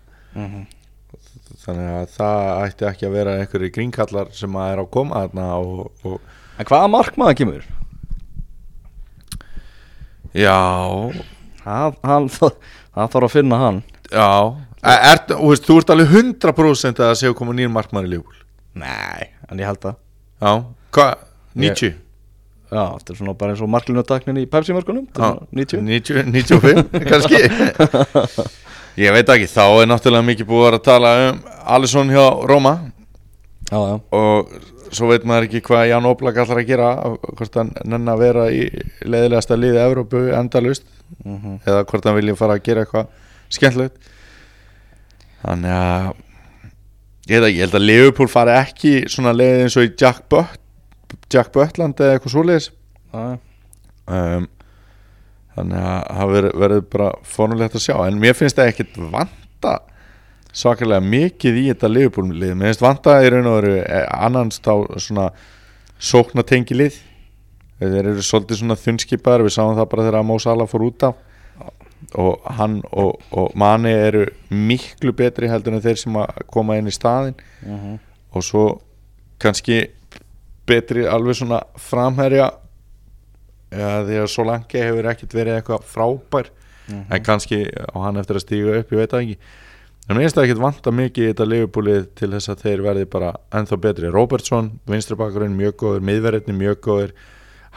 [1.64, 5.48] þannig að það ætti ekki að vera einhverju grínkallar sem að er á koma þarna
[5.62, 7.66] og, og En hvaða markmaður kemur?
[10.34, 10.58] Já,
[11.68, 12.30] Hann, hann,
[12.96, 13.80] hann þarf að finna hann.
[14.08, 14.30] Já.
[14.88, 18.38] Er, er, þú, veist, þú ert alveg 100% að séu koma nýjum markmann í Liverpool.
[18.78, 19.96] Nei, en ég held það
[20.38, 20.52] já,
[20.94, 21.24] hvað,
[21.58, 21.96] 90
[22.68, 27.40] Já, þetta er svona bara eins og marklinutaknin í Pepsi-mörkunum Já, 90 90, 95 kannski.
[28.98, 31.40] Ég veit ekki, þá er náttúrulega mikið búið að að tala um
[31.78, 32.74] Alisson hjá Róma
[33.72, 33.96] Já, já.
[34.16, 34.52] Og
[34.96, 36.90] svo veit maður ekki hvað Ján Oblak ætlar að gera
[37.38, 38.62] hvort hann nenn að vera í
[39.06, 40.86] leiðilegasta liði Evrópu endalust
[41.24, 41.60] Mhm.
[41.66, 43.08] eða hvort hann vilja fara að gera eitthvað
[43.50, 43.96] skemmtilegt.
[45.44, 46.08] Þannig að
[47.30, 50.60] ég ekki, ég held að Liverpool fari ekki svona leið eins og í Jack, But
[51.32, 52.70] Jack Butland eða eitthvað svoleiðis.
[54.08, 54.48] Um,
[55.56, 57.96] þannig að það verður bara fórnulegt að sjá.
[58.08, 59.78] En mér finnst það ekkit vanta
[60.58, 65.28] svakalega mikið í þetta liðbúlmlið mér finnst vanta raun og veru eh, annars þá svona
[66.02, 66.98] sóknatengi lið.
[67.78, 71.20] Þeir eru svolítið svona þunnskipar við sáum það bara þegar Mó Sala fór út af.
[72.18, 76.90] Og hann og, og Mani eru miklu betri heldur en þeir sem að koma inn
[76.90, 77.96] í staðin Mhm.
[78.38, 78.64] og svo
[79.42, 79.88] kannski
[80.70, 82.52] betri alveg svona framherja
[83.72, 86.50] ja, því að Solanke hefur ekkert verið eitthvað frábær.
[86.88, 89.38] En kannski á hann eftir að stíga upp ég veit það ekki
[90.08, 93.08] en mér finnst það ekkert vanta mikið í þetta leifubúlið til þess að þeir verði
[93.12, 94.12] bara ennþá betri.
[94.14, 97.12] Robertson, vinstri bakkurinn mjög góður miðverðinni mjög góður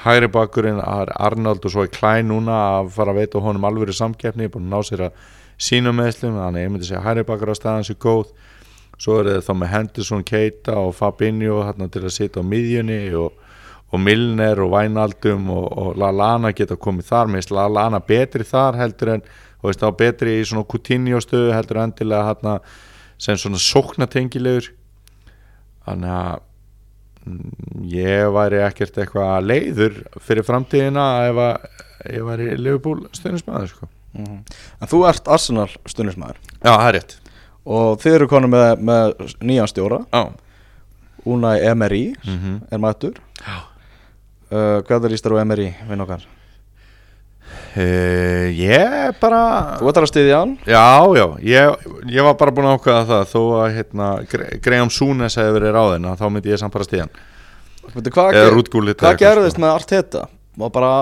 [0.05, 4.49] hægri bakkurinn Arnold og svo er Klein núna að fara að veita honum alvöru samkeppni
[4.49, 5.27] búin að ná sér að
[5.61, 8.31] sína meðslum þannig ég myndi segja hægri bakkur á staðan sér góð.
[9.01, 13.33] Svo er það þá með Henderson, Keita og Fabinho til að sitja á miðjunni og,
[13.91, 17.31] og Milner og Wijnaldum og, og Lallana geta komið þar.
[17.33, 19.25] Með Lallana betri þar heldur en
[19.61, 22.59] og veist þá betri í svona Coutinho stöðu heldur endilega hérna
[23.21, 24.71] sem svona sóknatengilegur
[25.87, 26.41] þannig að
[27.27, 33.89] mm, ég væri ekkert eitthvað leiður fyrir framtíðina ef að ég væri Liverpool stundismæður sko.
[34.17, 34.39] Mhm.
[34.81, 37.19] En þú ert Arsenal stundismæður Já, það er rétt
[37.71, 40.23] og þið eru konum með, með nýjan stjóra Já,
[41.29, 43.59] Unai Emery mm er mættur Já.
[44.51, 46.25] uh, Hvað er ístar á Emery, vinn okkar?
[47.77, 49.41] Uh, ég bara
[49.81, 50.85] Þú ætlar að styðja hann Já,
[51.17, 54.11] já, ég, ég var bara búin að ákveða það þó að hérna,
[54.65, 57.09] Graham Súnes hefði verið ráðin þá myndi ég samt bara
[57.91, 60.27] Veitu, Hvað, eða rútgúlit hvað gerðist með Arteta?
[60.61, 60.95] Var bara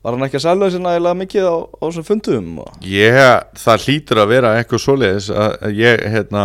[0.00, 2.46] Var hann ekki að selja sér nægilega mikið á, á þessum fundum?
[2.88, 3.18] Ég,
[3.60, 6.44] það hlýtur að vera eitthvað svoleiðis að ég, hérna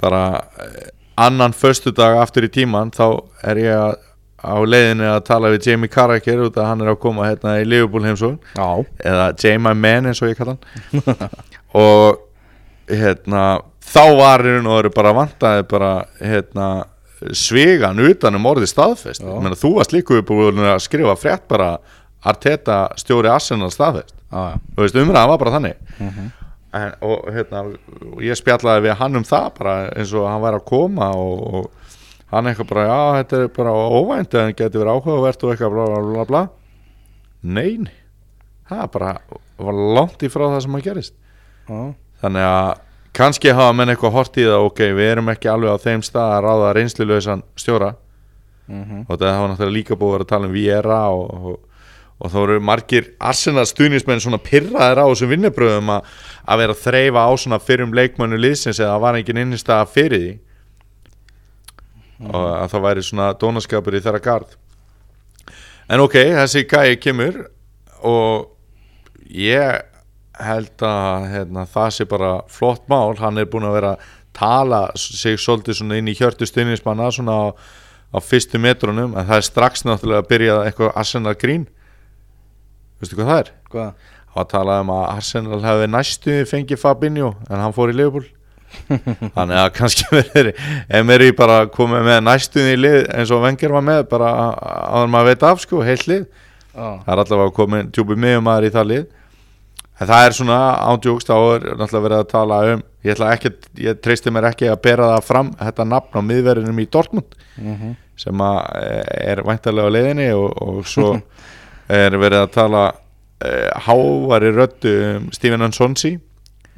[0.00, 0.24] bara
[0.60, 3.06] eh, annan föstudag aftur í tíman þá
[3.48, 4.04] er ég að,
[4.40, 7.66] á leiðinni að tala við Jamie Carragher út að hann er að koma hérna í
[7.68, 8.38] Liverpool heimsókn.
[8.56, 8.68] Já.
[9.12, 11.28] Eða Jamie Man eins og ég kalla hann.
[11.80, 12.18] Og
[12.90, 13.44] hérna,
[13.86, 16.68] þá var hún og eru bara vantaði bara hérna,
[17.36, 19.22] svegan utan um orðið staðfest.
[19.22, 21.76] Menna, þú varst líka búin að skrifa frétt bara
[22.26, 24.16] Arteta stjóri Arsenal staðfest.
[24.30, 24.58] Já, já.
[24.74, 25.80] Þú veist umræðan var bara þannig.
[25.98, 26.30] Mhm.
[26.70, 30.58] en, og hérna og ég spjallaði við hann um það bara eins og hann væri
[30.60, 31.79] að koma og, og
[32.30, 35.86] hann eitthvað bara, já þetta er bara óvænt en getur verið áhugavert og eitthvað bla
[35.90, 36.42] bla bla bla.
[37.42, 37.88] Nein,
[38.70, 39.14] það bara
[39.60, 41.16] var langt í frá það sem að gerist.
[41.70, 41.80] Já,
[42.22, 42.70] þannig að
[43.16, 46.36] kannski hafa menn eitthvað hort í það ok, við erum ekki alveg á þeim stað
[46.36, 47.94] að ráða reynslulausan stjóra.
[48.70, 49.06] Mhm.
[49.08, 51.56] Og það hafa náttúrulega líka búið að vera að tala um Viera og, og,
[52.20, 56.12] og þá eru margir Arsenal stuðnismenn svona pirraðir á þessum vinnubröðum að,
[56.46, 60.30] að vera að þreyfa á svona fyrrum leikmannu liðsins eða var engin innistæða fyrir því
[62.28, 64.56] og að það væri svona dónaskapur í þeirra gard
[65.90, 67.42] en ok, þessi gæi kemur
[68.06, 68.50] og
[69.30, 69.80] ég
[70.40, 73.92] held að hérna, það sé bara flott mál, hann er búin að vera
[74.36, 77.46] tala sig svolítið svona inn í hjörtu stuðnismanna svona á,
[78.14, 79.16] á fyrstu metrunum.
[79.18, 81.66] En það er strax náttúrulega að byrja eitthvað Arsenal grín.
[83.00, 83.52] Veistu hvað það er?
[83.72, 84.08] Hvað?
[84.30, 87.96] Það var að tala um að Arsenal hefði næstu fengið Fabinho en hann fór í
[87.98, 88.28] Liverpool
[89.36, 90.50] þannig að kannski verður
[91.00, 94.34] Emery bara komið með næstuði í lið eins og Wenger var með bara
[94.90, 96.28] að maður veit af sko, heilt lið.
[96.70, 99.08] Já, það er allavega komið djúpi miðjumæður í það lið.
[100.00, 103.52] En það er svona ándjókst þá er náttúrulega verið að tala um ég, ætla ekki,
[103.80, 107.94] ég treysti mér ekki að bera það fram þetta nafn á miðverðinum í Dortmund mhm.
[108.20, 111.12] sem að eh, er væntalega á leiðinni og, og svo
[112.00, 116.14] er verið að tala uh, hávari röddu um Steven Ansonsi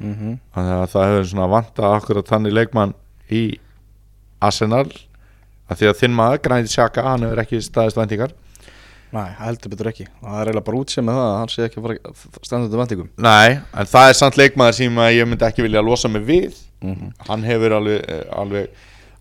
[0.03, 0.37] mhm.
[0.55, 2.95] Þannig að það hefur svona vantað akkurat þannig leikmann
[3.33, 3.43] í
[4.43, 4.87] Arsenal
[5.71, 8.33] að því að þinn maður Granit Xhaka, hann hefur ekki staðist væntingar.
[9.13, 10.07] Nei, heldur betur ekki.
[10.23, 13.09] Það er eiginlega bara útsið með það að hann sé ekki að standað til vendingum
[13.21, 16.61] Nei, en það er samt leikmaður sem að ég myndi ekki vilja losa mig við.
[16.83, 17.11] Mhm.
[17.29, 18.71] hann hefur alveg, eh, alveg,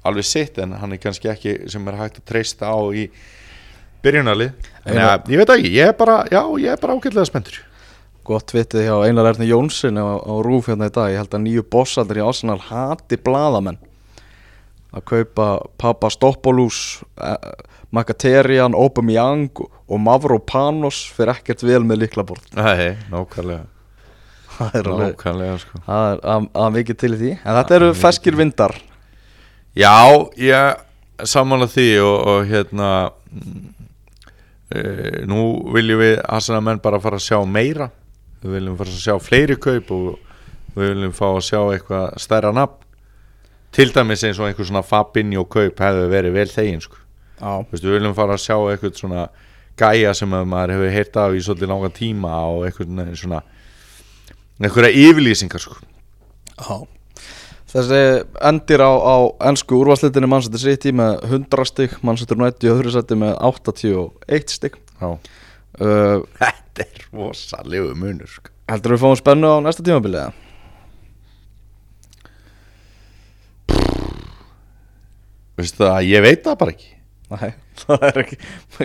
[0.03, 3.05] alveg sitt en hann er kannski ekki sem er hægt að treysta á í
[4.03, 4.51] byrjunarlið.
[4.83, 7.61] Þannig að ég veit ekki, ég er bara, já, ég er bara ágætlega spenntur
[8.23, 11.11] Gott vitið hjá Einar Erni Jónsson á, á Rúf hérna í dag.
[11.11, 13.81] Ég held að nýju bossaldir í Arsenal hati bladamenn
[14.93, 15.47] að kaupa
[15.81, 17.49] Papa Stoppolús eh,
[17.93, 23.67] Makaterian, Aubameyang og Mavropanos fyrir ekkert vel með liklaborð Nei, nákvæmlega.
[24.53, 25.81] Það er Nákvæmlega, sko.
[25.89, 27.33] Það er að, að mikið til í því.
[27.41, 28.77] En þetta eru feskir vindar.
[29.73, 29.97] Já,
[30.39, 32.91] ég samanlega því og, og hérna
[34.71, 34.83] e,
[35.29, 37.89] nú viljum við Arsenal menn bara fara að sjá meira
[38.43, 40.09] við viljum fara að sjá fleiri kaup og
[40.77, 42.79] við viljum fá að sjá eitthvað stærra nafn
[43.73, 46.99] til dæmis eins og einhver svona Fabinho kaup hefði verið vel þegin sko.
[47.73, 49.27] Við viljum fara að sjá eitthvað svona
[49.81, 53.41] gæja sem að maður hefur heyrt af í svolítið langa tíma og eitthvað svona
[54.61, 55.79] einhverja yfirlýsingar sko.
[56.59, 56.77] já
[57.73, 57.99] Þessi
[58.45, 59.17] endir á, á
[59.49, 64.77] ennsku úrvarslitinni Manchester City með 100 stygg Manchester United í öðru seti með 81 stygg.
[65.81, 68.53] Uh, Þetta er rosalegu munur sko.
[68.73, 70.33] Heldur við fáum spennu á næsta tímabilið eða?
[75.61, 76.91] Veistu það, ég veit það bara ekki
[77.33, 78.39] Nei, það er ekki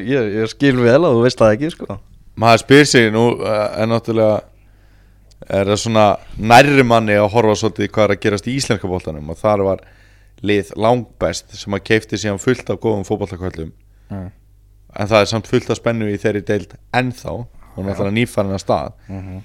[0.04, 1.97] ég, ég skil vel að þú veist það ekki sko
[2.38, 4.41] maður spyr sig nú uh, en náttúrulega
[5.54, 6.06] er það svona
[6.38, 9.84] nærri manni að horfa svolítið hvað er að gerast í íslenska bóltanum og þar var
[10.45, 13.71] lið langbest sem að keifti síðan fullt af góðum fótballtakvöldum
[14.13, 14.28] mm.
[14.97, 17.36] En það er samt fullt af spennu í þeirri deild ennþá.
[17.77, 18.93] Og náttúrulega nýfærin að stað.
[19.07, 19.43] Mhm.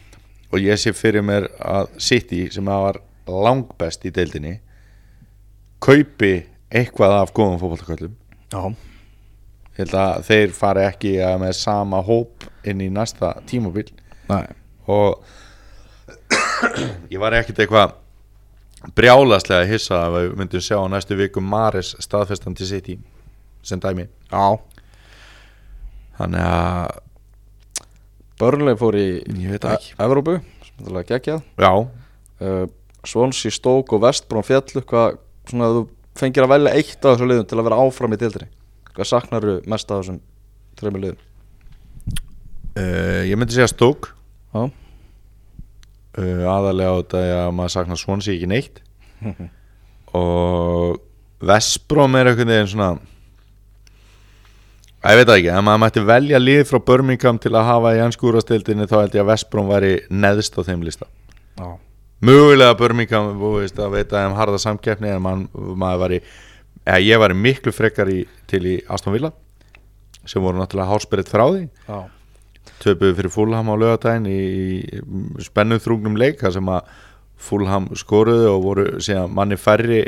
[0.53, 4.59] og ég sé fyrir mér að City sem að var langbest í deildinni
[5.81, 7.59] kaupi eitthvað af góðum
[8.53, 13.89] Já, ég held að þeir fari ekki að með sama hóp inn í næsta tímabil.
[14.29, 14.45] Nei.
[14.87, 15.23] Og
[17.13, 17.97] ég var ekkert eitthvað
[18.99, 22.99] brjálaslega hissa að við myndum sjá á næstu viku Maris staðfestandi í
[23.63, 24.09] sem dæmi.
[24.31, 24.59] Já,
[26.19, 27.01] þannig að
[28.43, 29.07] Börnleg fór í.
[29.23, 31.43] E- Evrópu, sem þetta lega geggjað.
[32.43, 32.65] Uh,
[33.07, 35.19] Swansea, Stoke og Vestbrón fjallu hvað
[35.51, 35.83] svona að þú
[36.19, 38.47] fengir að velja eitt af þessu liðum til að vera áfram í dildri
[38.93, 40.19] Hvað saknar þú mest af þessum
[40.81, 41.21] þreymur liðum?
[42.77, 44.11] uh, ég myndi segja stók
[46.19, 48.83] uh, aðalega á þetta að maður saknar Swansea ekki neitt.
[50.19, 50.99] Og
[51.43, 52.91] Vespróm er einhvern veginn svona
[55.11, 58.87] ég veit ekki, ef maður mætti velja lið frá Birmingham til að hafa í anskúrastildinni
[58.87, 61.09] þá held ég að Vespróm væri neðst á þeim lista.
[61.59, 61.69] Já,
[62.23, 67.75] mögulega Birmingham veist, að veita um harða samkeppni en man, maður eða ég var miklu
[67.75, 69.33] frekar í, til í Aston Villa
[70.23, 71.63] sem voru náttúrulega hálsbyrðið frá því.
[71.89, 71.99] Já,
[72.83, 74.43] töpuðu fyrir Fulham á lögadaginn í,
[74.87, 76.93] í spennuð þrúgnum leik þar sem að
[77.43, 80.05] Fulham skoruðu og voru síðan manni færri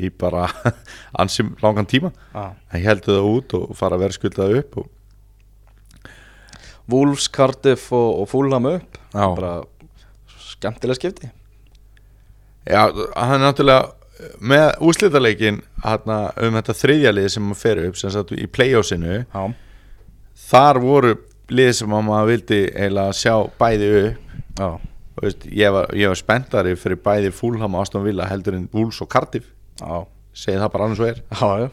[0.00, 0.46] í bara
[1.20, 2.12] ansim langan tíma.
[2.34, 2.52] Ah.
[2.72, 4.90] en heldur það út og fara að vera skuldað upp og,
[6.90, 8.98] Wolves, Cardiff og, og Fulham upp.
[9.12, 9.26] Já.
[9.36, 9.62] bara
[10.52, 11.30] skemmtilega skipti.
[12.66, 13.92] Já, hann er náttúrulega
[14.38, 19.22] með úslitaleikin hana, um þetta þriðja lið sem maður fer upp sem sagt í playoffsinu
[20.48, 21.16] þar voru
[21.52, 24.84] lið sem að maður vildi eiginlega sjá bæði upp.
[25.12, 29.02] Þú veist, ég, var, var spenntari fyrir bæði Fulham og Aston Villa heldur en Wolves
[29.04, 30.04] og Cardiff já,
[30.34, 31.70] segi það bara annars og er já, já.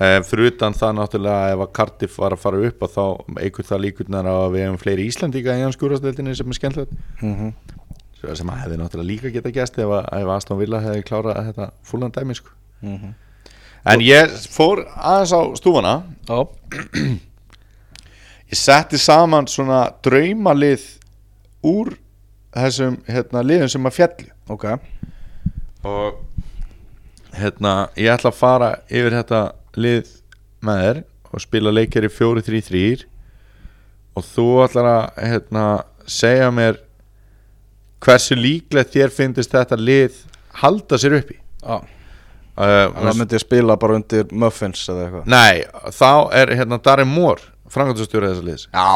[0.00, 3.04] eh, fyrir utan það náttúrulega ef að Cardiff var að fara upp og þá
[3.44, 6.92] eigur það líkurnar að við hefum fleiri Íslandíka í hans skúrastöldinni sem er skemmtilegt.
[7.22, 7.52] Mm
[8.34, 11.66] sem að hefði náttúrulega líka geta gæst ef, að- ef Aston Villa hefði klárað þetta
[11.86, 12.50] Fulham dæmi sko.
[12.82, 13.12] Mhm.
[13.86, 15.92] en ég fór aðeins á stúfana
[18.50, 20.82] ég setti saman svona draumalið
[21.66, 21.92] úr
[22.56, 24.66] þessum hérna, liðum sem að fjallu ok.
[25.84, 26.14] Og
[27.36, 29.42] hérna, ég ætla að fara yfir þetta
[29.76, 30.12] lið
[30.66, 32.84] með þér og spila leikir í 4-3-3
[34.16, 35.66] og þú ætlar að hérna,
[36.08, 36.80] segja mér
[38.04, 40.22] hversu líklegt þér finnist þetta lið
[40.62, 45.30] halda sér uppi Já, uh, það myndi ég spila bara undir Muffins eða eitthvað.
[45.32, 45.64] Nei,
[45.96, 48.66] þá er hérna Darren Moore framkvæmstjóri þessa liðs.
[48.70, 48.90] Já,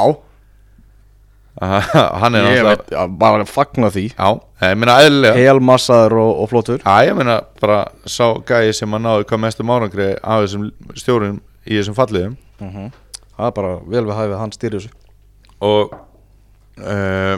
[1.61, 4.07] hann er ég veit, já, bara að fagna því.
[4.15, 4.29] Já,
[4.65, 5.43] ég meina eðlilega.
[5.45, 6.81] Helmassaður og, og flottur.
[6.81, 10.65] Já, ég meina bara sá gæi sem að náðu hvað mestum árangri af þessum
[10.97, 12.35] stjórum í þessum falliðum.
[12.61, 14.91] Það er bara vel við hæfið hann þessu.
[15.61, 15.93] Og
[16.81, 17.37] uh,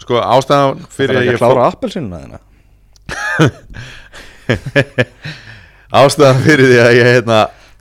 [0.00, 2.38] sko ástæðan Það fyrir er að ekki ég að klára appelsínuna þína?
[6.00, 7.38] Ástæðan fyrir því að ég hérna,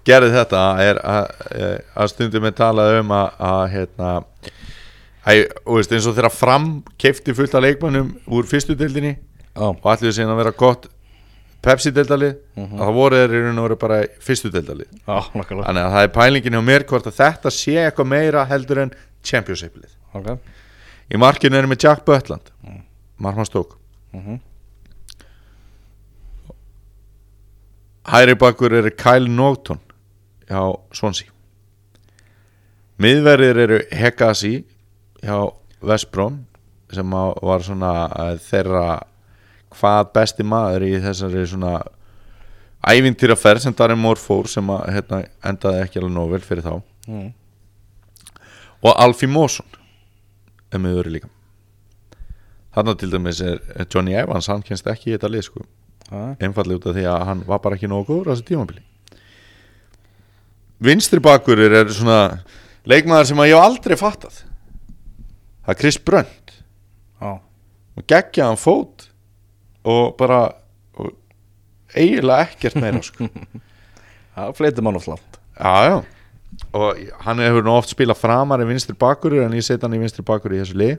[0.08, 1.28] gerði þetta er að,
[1.96, 4.10] að stundum er talað um að, að hérna
[5.24, 6.66] að, og veist, eins og þegar fram
[7.00, 9.14] keifti fullt af leikmannum úr fyrstu deildinni
[9.54, 10.90] Já, og allir síðan að vera gott
[11.64, 15.94] Pepsi-deildalið að það voru þeir í raun og veru bara fyrstu deildalið nakkarlega þannig að
[15.96, 18.92] það er pælingin hjá mér hvort að þetta sé eitthvað meira heldur en
[19.24, 20.28] Championship-lið Ok,
[21.16, 22.52] í markinu erum við Jack Butland.
[23.24, 23.78] Marman Stók
[24.14, 24.42] Mhm.
[28.12, 29.80] hæri bakur eru Kyle Norton
[30.50, 30.62] hjá
[30.96, 31.32] Swansea.
[33.02, 34.64] Miðverðir eru Hegasi
[35.24, 35.38] hjá
[35.84, 36.44] Vestbróm
[36.94, 38.86] sem var svona að þeirra
[39.74, 41.78] hvað besti maður í þessari svona
[42.86, 46.76] ævintýraferð sem Darren Moore fór sem að hérna, endaði ekki alveg nóg vel fyrir þá.
[47.08, 47.34] Mm.
[48.84, 49.66] og Alfie Mawson
[50.72, 51.28] er öðru líka.
[52.74, 53.60] Þarna til dæmis er
[53.92, 55.66] Johnny Evans hann kennst ekki í þetta lið sko.
[56.08, 58.84] Já, einfallega út af því að hann var bara ekki nógu góður á þessu tímabili
[60.84, 62.44] vinstri bakurir er svona
[62.90, 64.42] leikmaður sem ég hef aldrei fattað.
[65.64, 66.56] Það er Chris Brönd.
[67.24, 67.32] Já,
[67.96, 69.08] og geggja hann fót
[69.88, 70.42] og bara
[71.00, 71.14] og
[71.96, 73.30] eiginlega ekkert meira sko.
[74.34, 75.40] Það fleitir mann of langt.
[75.60, 75.98] Já, já.
[76.74, 80.02] Og hann hefur nú oft spilað framar í vinstri bakurur en ég set hann í
[80.02, 80.96] vinstri bakur í þessu lið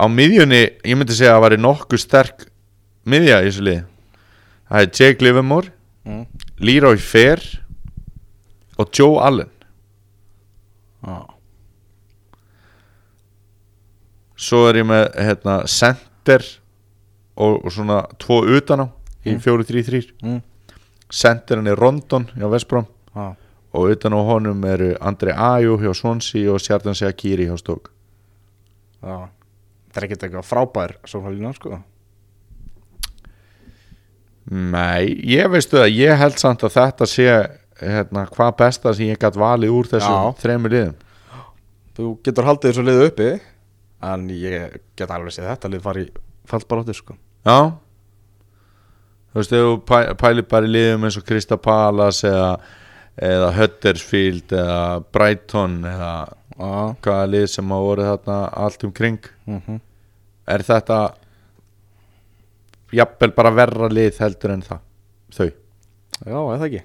[0.00, 2.46] Á miðjunni, ég myndi segja að það væri nokkuð sterk
[3.04, 3.82] miðja í þessu lið
[4.72, 5.72] Það er Jake Livermore,
[6.08, 6.22] mm.
[6.64, 7.44] Leroy Fair
[8.82, 9.54] og Joe Allen.
[11.02, 11.20] Já,
[14.42, 16.42] Svo er ég með hérna, center
[17.38, 18.86] og, og svona tvo utan á
[19.28, 20.40] í 4-3-3 mm.
[21.12, 23.26] Centerin er Rondon hjá Vestbróm já,
[23.76, 27.92] og utan á honum eru Andri Ajú hjá Swansea og Sjartan Seakiri hjá Stók
[28.98, 29.30] já.
[29.92, 31.78] Það er ekkert eitthvað frábær Svo lína, sko.
[34.50, 37.28] Nei, ég veistu að ég held samt að þetta sé
[37.82, 40.94] hérna, hvað besta sem ég gætt valið úr þessum þremur liðum?
[41.96, 43.30] Þú getur haldið þessu liðu uppi
[44.02, 46.04] En ég get alveg séð þetta lið fari
[46.50, 47.14] fallbaráttu, sko.
[47.46, 47.58] Já.
[49.30, 52.48] Þú veist, ef þú pæ- pælir bara í liðum eins og Krista Palace eða,
[53.22, 54.80] eða Huddersfield eða
[55.14, 56.12] Brighton eða
[56.52, 58.34] Já, hvaða lið sem hafa voru þarna
[58.64, 59.18] allt um kring.
[59.46, 59.78] Mhm.
[60.52, 60.98] Er þetta
[62.92, 64.80] jafnvel bara verra lið heldur en það
[65.32, 65.46] þau?
[66.26, 66.82] Já, eða ekki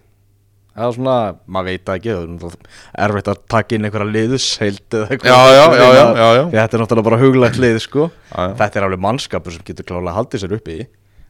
[0.78, 1.16] eða svona,
[1.50, 5.32] maður veit ekki er erfitt að taka inn einhverja liðusheild eða eitthvað.
[5.34, 6.06] Já, já,
[6.38, 8.08] já, Þetta er náttúrulega bara huglægt lið sko.
[8.32, 8.54] Já, já.
[8.62, 10.78] Þetta er alveg mannskapur sem getur klálega haldið sér uppi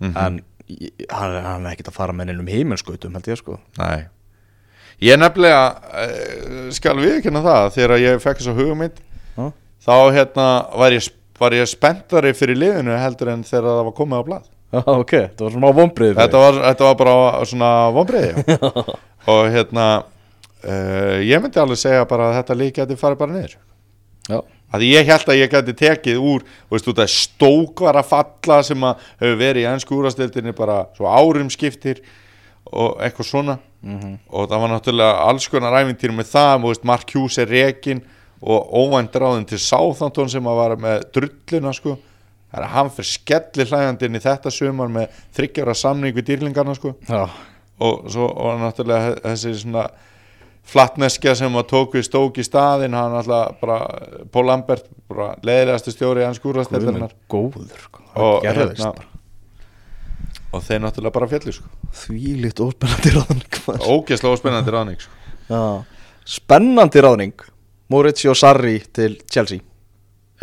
[0.02, 0.14] Mhm.
[0.18, 3.58] en í- hann hann er ekkert að fara með neinum heiminskautum held ég sko.
[3.80, 4.06] Nei.
[5.02, 9.00] Ég nefnilega uh, skal viðkynna það þegar ég fekk þessa hugmynd
[9.38, 9.52] Já.
[9.88, 14.18] þá hérna var ég, var ég spenntari fyrir liðinu heldur en þegar það var komið
[14.18, 14.46] á blað.
[14.74, 18.58] Já, ok, þetta var svona vonbrið þetta var, þetta var bara svona vonbreiði
[19.28, 23.58] og hérna uh, ég myndi alveg segja bara að þetta lík geti farið bara niður.
[24.28, 24.40] Já,
[24.76, 28.60] að ég held að ég gæti tekið úr veist, út að stók var að falla
[28.68, 32.02] sem að hefur verið í ennsku úrastildinni bara svo árum skiptir
[32.68, 33.58] og eitthvað svona.
[34.28, 38.02] Og það var náttúrulega alls konar æfintýr með það, veist, Mark Hughes er rekin
[38.42, 41.96] og óvænt ráðin til Southampton sem að var með drulluna sko,
[42.54, 46.94] er hann fyrir skelli hlægandi inn í þetta sumar með þryggjara samning við dýrlingarna sko.
[47.08, 47.30] Já,
[47.80, 49.88] og svo og náttúrulega þessi svona
[50.68, 53.78] flattneskja sem að tók við stók í staðinn hann alltaf bara,
[54.32, 58.04] Paul Lambert bara leiðilegastu stjóri í hans skúrasteldarinnar góður sko.
[58.18, 58.92] Og hérna-
[60.52, 61.70] og þeir náttúrulega bara fjallu sko.
[62.04, 63.62] Þvílíkt óspennandi ráðning
[63.94, 65.64] ógeðslega óspennandi ráðning sko.
[66.28, 67.48] Spennandi ráðning.
[67.88, 69.62] Mauricio Sarri til Chelsea.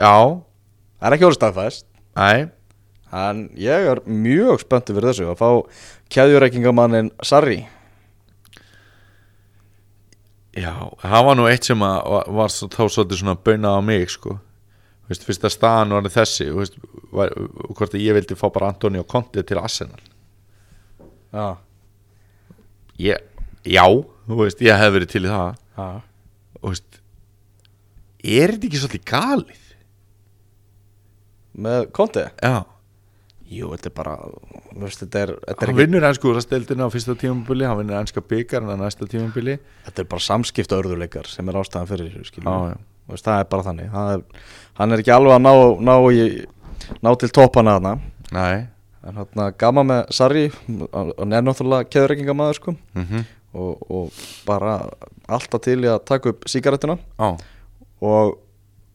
[0.01, 0.41] Já,
[1.05, 1.83] Það er ekki orðið staðfæst
[2.17, 2.29] næ
[3.15, 5.51] En ég er mjög spenntur fyrir þessu að fá
[6.15, 7.61] keðjureikingamannin Sarri.
[10.55, 13.81] Já, það var nú eitt sem að var, var svo, þá svolítið svona baunað á
[13.87, 14.39] mig sko.
[15.05, 16.77] Þú veist, fyrst að staðan var þessi þú veist,
[17.15, 17.33] var,
[17.77, 20.03] hvort ég vildi fá bara Antoni og Conte til Arsenal.
[21.35, 21.47] Já,
[23.03, 23.25] ég,
[23.67, 23.85] já,
[24.27, 25.63] þú veist, ég hef verið til í það.
[25.75, 25.89] Já.
[26.63, 27.01] og veist
[28.25, 29.65] er þetta ekki svolítið galið?
[31.65, 32.29] Með Conte?
[32.39, 32.55] Já,
[33.53, 34.15] Jú, þetta er bara
[34.81, 37.99] veist, þetta, er, þetta, er hann ekki, vinnur ennsku úrstildina á fyrsta tímabili, hann vinnur
[38.01, 39.59] ennska byggar en á næsta tímabili.
[39.85, 42.15] Þetta er bara samskipta örðuleikar sem er ástæðan fyrir.
[42.25, 43.91] Þú veist, það er bara þannig.
[43.93, 44.45] Það er,
[44.81, 45.53] hann er ekki alveg að ná,
[45.91, 46.25] ná, í,
[47.05, 47.95] ná til toppana þarna.
[48.35, 48.55] Nei,
[49.05, 52.77] en hann gama með Sarri hann er náttúrulega keðurreikingamæður sko.
[52.97, 54.79] Mhm, og, og bara
[55.31, 57.29] alltaf til í að taka upp sígarettina já,
[58.05, 58.33] og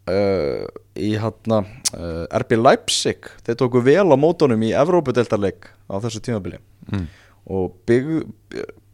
[0.10, 0.66] uh,
[1.00, 3.32] í hann uh, RB Leipzig.
[3.48, 6.62] Þeir tóku vel á mótunum í Evrópudeltarleik á þessu tímabili.
[6.90, 7.08] Mm.
[7.50, 8.24] og byggðu,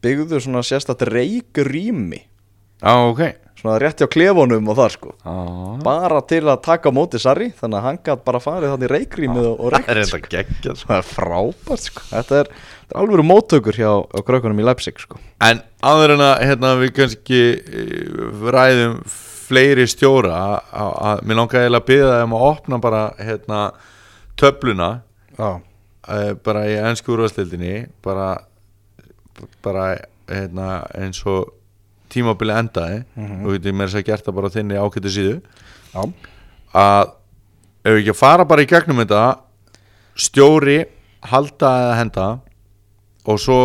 [0.03, 2.21] byggðu svona sérstætt reykurými
[2.81, 3.21] já, ok.
[3.55, 5.11] Svona rétti á klefunum og þar sko.
[5.23, 5.35] Já,
[5.81, 9.55] bara til að taka móti Sarri þannig að hann gætt bara farið þannig reykrýmið og,
[9.55, 10.89] og það reykt er enda geggjað sko.
[10.89, 12.03] það er frábært sko.
[12.09, 12.51] Þetta er,
[12.81, 13.91] þetta er alveg móttökur hjá,
[14.27, 15.21] krökkunum í Leipzig sko.
[15.47, 18.99] En áður en að hérna, við kannski eh, ræðum
[19.45, 20.39] fleiri stjóra
[20.73, 23.59] að- mér langaði að byggja þeim að opna bara hérna,
[24.37, 24.89] töfluna
[25.37, 25.49] já,
[26.07, 28.31] uh, bara í ennsku úrvastildinni bara,
[29.63, 29.85] bara
[30.27, 31.51] hérna, eins og
[32.09, 33.03] tímabili endaði.
[33.17, 35.35] Og við getum mér þess að gert það bara þinni ákvæmdu síðu.
[35.95, 36.03] Já,
[36.75, 37.11] að
[37.85, 39.23] ef við ekki að fara bara í gegnum þetta
[40.15, 40.77] stjóri
[41.29, 42.27] halda eða henda
[43.25, 43.59] og svo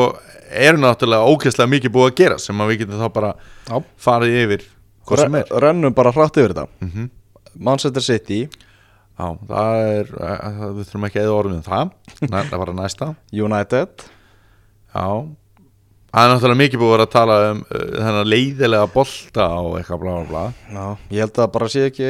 [0.51, 3.31] er náttúrulega ógeðslega mikið búið að gera sem að við getum þá bara
[3.69, 3.77] já.
[4.01, 4.65] farið yfir
[5.09, 5.55] hvað sem er.
[5.65, 6.69] rennum bara hratt yfir þetta.
[6.87, 7.09] Mm
[7.61, 8.45] Manchester City,
[9.21, 11.91] Já, það er að, við þurfum ekki að eða orðum um það.
[12.31, 13.09] Það var að næsta.
[13.37, 14.05] United.
[14.95, 15.07] Já,
[16.11, 19.77] það er náttúrulega mikið búið að vera að tala um uh, þennan leiðilega bolta og
[19.79, 22.09] eitthvað blá blá já, ég held að bara sé ekki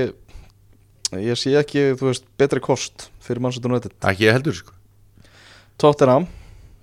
[1.21, 3.97] ég sé ekki, þú veist, betri kost fyrir Manchester United.
[4.07, 4.77] Ekki ég heldur sko.
[5.81, 6.29] Tottenham,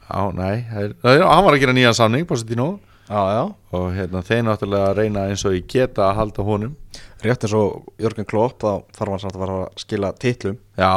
[0.07, 2.67] Já, nei, það er, það er, hann var að gera nýjan samning Positino
[3.07, 3.43] já, já.
[3.77, 6.77] Og hérna, þeir náttúrulega að reyna eins og ég geta að halda honum.
[7.23, 10.57] Rétt eins og Jörgen Klopp þá þarf hann samt að fara að skila titlum.
[10.77, 10.93] Já.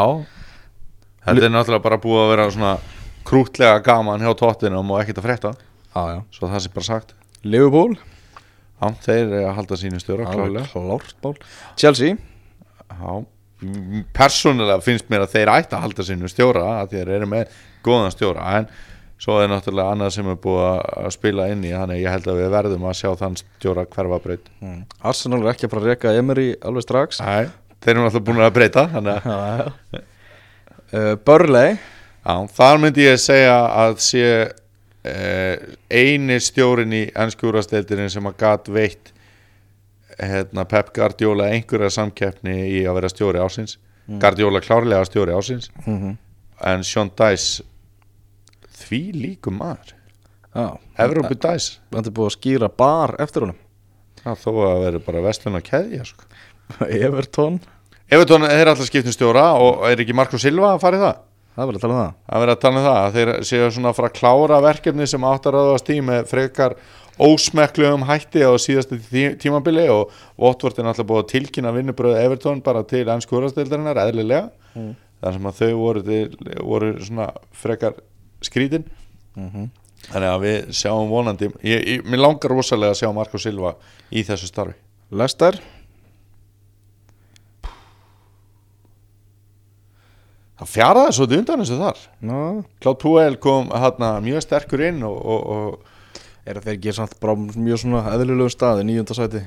[1.24, 2.76] Þetta er náttúrulega bara búið að vera svona
[3.28, 5.52] krútlega gaman hjá tóttinum og ekkert að frétta.
[5.90, 6.20] Já, já.
[6.34, 7.14] svo það sé bara sagt.
[7.40, 7.96] Liverpool,
[8.80, 10.24] Já, þeir eru að halda sínu stjóra
[11.76, 12.16] Chelsea,
[14.16, 18.14] persónulega finnst mér að þeir ætti að halda sínu stjóra að þeir eru með góðan
[18.14, 18.70] stjóra en
[19.20, 22.28] svo er náttúrulega annað sem er búið að spila inn í þannig að ég held
[22.32, 24.80] að við verðum að sjá þann stjóra hverfa breyt mm.
[25.10, 27.50] Arsenal er ekki að fara að reka Emery alveg strax Æ,
[27.84, 28.86] þeir eru náttúrulega búin að breyta.
[30.90, 31.76] Uh, Burnley
[32.20, 34.24] Já, þar myndi ég segja að sé
[35.08, 35.54] eh,
[35.88, 39.12] eini stjórin í ennskjúrasteldinu sem að gat veitt
[40.20, 43.78] hérna, Pep Guardiola einhverja samkeppni í að vera stjóri ásins
[44.20, 46.16] Guardiola klárlega stjóri ásins mm -hmm.
[46.72, 47.64] en Sean Dice
[48.85, 49.97] því líkum maður.
[50.99, 53.59] Evrópu Dice hann er búið að skýra bar eftir honum.
[54.20, 56.26] Það þó að vera bara vestlun að keðja sko.
[57.07, 57.61] Everton,
[58.11, 61.20] Evertón er alltaf skiptum stjóra og er ekki Marko Silva að fara í það?
[61.51, 62.16] Það er vel að tala um það.
[62.26, 65.07] Að vera að tala um það að þeir séu svona að fara að klára verkefni
[65.11, 66.76] sem átt að ráðast í með frekar
[67.20, 72.62] ósmekklegum hætti á síðastu tí tímabili og Votvort er náttúrulega búið að tilkynna vinnubröðu Evertón
[72.64, 74.49] bara til ennsku úrastildarinnar eðlilega.
[74.78, 74.95] Mm.
[75.20, 76.22] þar sem að þau voru, til,
[76.64, 76.91] voru
[77.61, 77.99] frekar
[78.47, 78.88] skrítin
[79.36, 79.68] mm
[80.09, 83.74] þannig að við sjáum vonandi ég, ég, mér langar rosalega að sjá Marko Silva
[84.11, 84.76] í þessu starfi.
[85.11, 85.59] Leicester,
[90.61, 92.05] það fjaraði svo undan þessu þar.
[92.26, 92.36] Ná,
[92.82, 97.36] Claude Puel kom hérna mjög sterkur inn og, og, og eru þeir ekki samt bara
[97.38, 99.43] mjög svona eðlilegu staði, nýjunda sæti?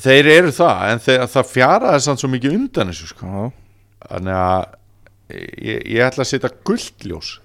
[0.00, 3.50] Þeir eru það en þeir, það fjaraði samt svo mikið undan þessu sko.
[4.04, 4.80] Þannig að
[5.32, 7.38] ég, ég ætla að setja guldljós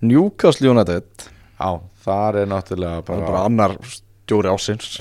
[0.00, 1.26] Newcastle United.
[1.60, 4.96] Á, þar er náttúrulega bara, bara, annar stjóri ásins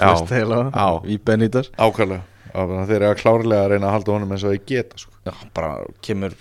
[1.07, 1.71] í Benítez.
[1.79, 4.97] Ákvæðlega Að þeir eru að klárlega að reyna að halda honum eins og þeir geta
[4.97, 5.11] sko.
[5.27, 6.35] Já, bara kemur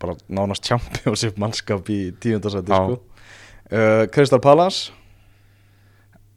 [0.00, 2.78] bara nánast championship mannskap í tíundasæti Já.
[2.78, 3.24] sko.
[3.74, 4.94] uh, Crystal Palace.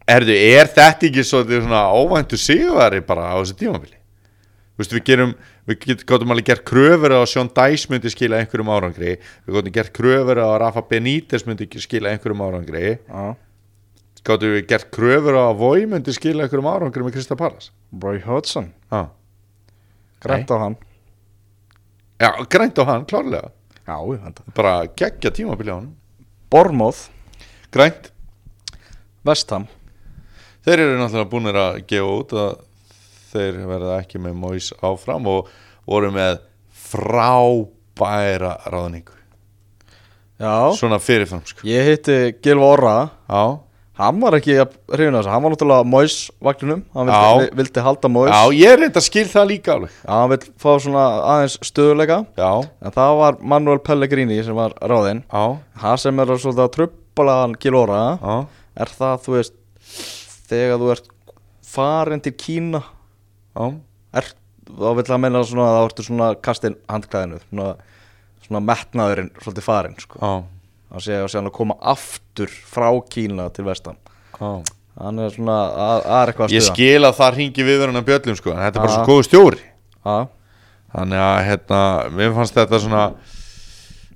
[0.10, 3.56] Erðu, er þetta ekki svo svona óvæntu sigurveri bara á þessu
[4.78, 5.36] veist, við gerum,
[5.70, 9.16] við gátum alveg gert kröfur á að Sjón Dæs myndi skila einhverjum árangri.
[9.48, 12.98] Við gátum gert kröfur á að Rafa Benítez myndi skila einhverjum árangri.
[13.08, 13.36] Já.
[14.24, 18.22] gátum við gert kröfur á að Vói myndi skila einhverjum árangri með Krista Pallas Roy
[18.24, 19.10] Hodgson, Já,
[20.24, 20.78] grænt á hann.
[22.20, 23.52] Já grænt á hann, klárlega.
[23.84, 23.98] Já,
[24.56, 25.96] bara geggja tímabili á hann
[26.50, 27.10] Bournemouth,
[27.74, 28.12] Grænt,
[29.26, 29.68] Vestham
[30.64, 32.52] þeir eru náttúrulega búinir að gefa út að
[33.34, 35.52] þeir verða ekki með Móis áfram og
[35.90, 36.40] voru með
[36.94, 39.14] frábæra ráðningu.
[40.42, 41.62] Já, svona fyrirfram sko.
[41.68, 42.96] ég hitti Gilva Orra.
[43.30, 43.60] Já,
[43.94, 48.32] Hann var ekki að þessu, hann var náttúrulega Mois vagninum, hann vildi, vildi halda Mois.
[48.34, 49.92] Já ég reynda að skil það líka alveg.
[50.00, 51.04] Já, hann vill fá svona
[51.36, 52.50] aðeins stöðuleika Já,
[52.82, 55.22] En það var Manuel Pellegrini sem var ráðinn.
[55.30, 55.44] Já,
[55.84, 58.34] Það sem er að svolítið að trubla hann Gilva Orra já,
[58.82, 59.56] Er það, þú veist
[60.50, 61.14] Þegar þú ert
[61.74, 62.82] farin til Kína
[64.14, 64.30] er,
[64.64, 67.74] Þá vill það meina svona að það ertu svona kastin handklæðinu Svona,
[68.46, 70.22] svona metnaðurinn svolítið farin sko.
[70.94, 73.98] Það sé að hann koma aftur frá Kína til vestam
[74.40, 74.54] já.
[74.94, 76.76] Hann er svona, að, að er eitthvað að Ég stuða.
[76.78, 79.64] skil að það ringi viðverðan bjöllum sko, en þetta er bara svo góðu stjóri.
[80.06, 80.18] Já,
[80.94, 81.80] Þannig að hérna,
[82.14, 83.06] mér fannst þetta svona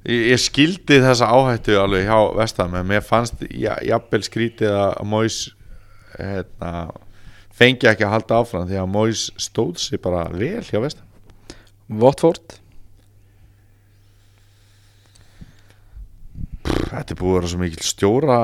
[0.08, 5.02] Ég, ég skildi þessa áhættu alveg hjá Vestam en mér fannst ja, jafnvel skrítið að
[5.10, 5.40] Móis
[6.14, 6.74] hérna,
[7.58, 12.58] fengi ekki að halda áfram því að Móis stóð sér bara vel hjá Vestam Watford?
[16.88, 18.40] Þetta er búið að vera svo mikil stjóra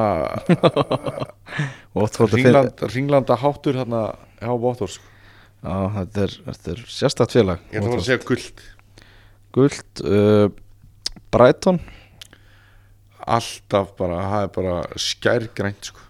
[2.34, 4.04] Ringland, Ringlanda háttur hérna
[4.40, 5.00] hjá Vothors
[5.64, 8.64] Já, þetta er, þetta er sérstætt félag Ég ætla að segja guld
[9.54, 10.48] Guld uh,
[11.34, 11.78] Brighton?
[13.24, 16.02] Alltaf bara, það er bara skærgrænt sko.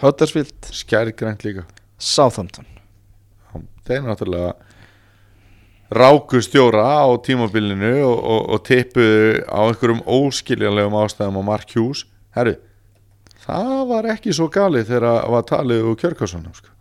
[0.00, 0.70] Huddersfield?
[0.74, 1.66] Skærgrænt líka
[1.98, 2.66] Southampton
[3.88, 4.54] þeir náttúrulega
[5.88, 12.04] ráku stjóra á tímabilinu og, og, og tippuðu á einhverjum óskiljanlegum ástæðum á Mark Hughes
[12.36, 12.58] herru,
[13.46, 16.74] það var ekki svo galið þegar það var talið úr Kjörkásson sko.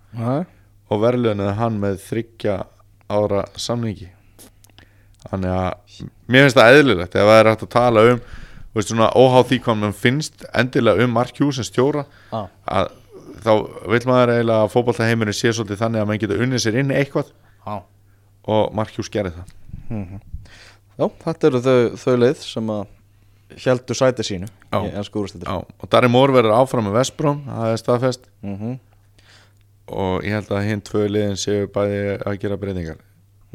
[0.87, 2.57] Og verðlunuði hann með þryggja
[3.11, 4.09] ára samningi
[5.27, 8.21] þannig að mér finnst það eðlilegt ef það er hægt að tala um
[8.75, 12.03] veist svona óháð því hvað mann finnst endilega um Mark Hughes sem stjóra
[12.35, 12.47] ah.
[12.67, 12.91] að
[13.43, 13.53] þá
[13.93, 17.31] vil maður eiginlega að fótballtaheimurinn sé svolítið þannig að mann getur unnið sér inn eitthvað
[17.65, 17.81] ah.
[18.47, 19.55] og Mark Hughes gerði það
[20.97, 22.85] Já, þetta eru þau, þau leið sem að
[23.63, 25.01] heldur sæti sínu Já.
[25.47, 28.79] Já, og Darri Mór verður áfram með Vestbróm það er staðfest mm -hmm.
[29.87, 33.03] og ég held að hinn tvö liðin séu bæði að gera breytingar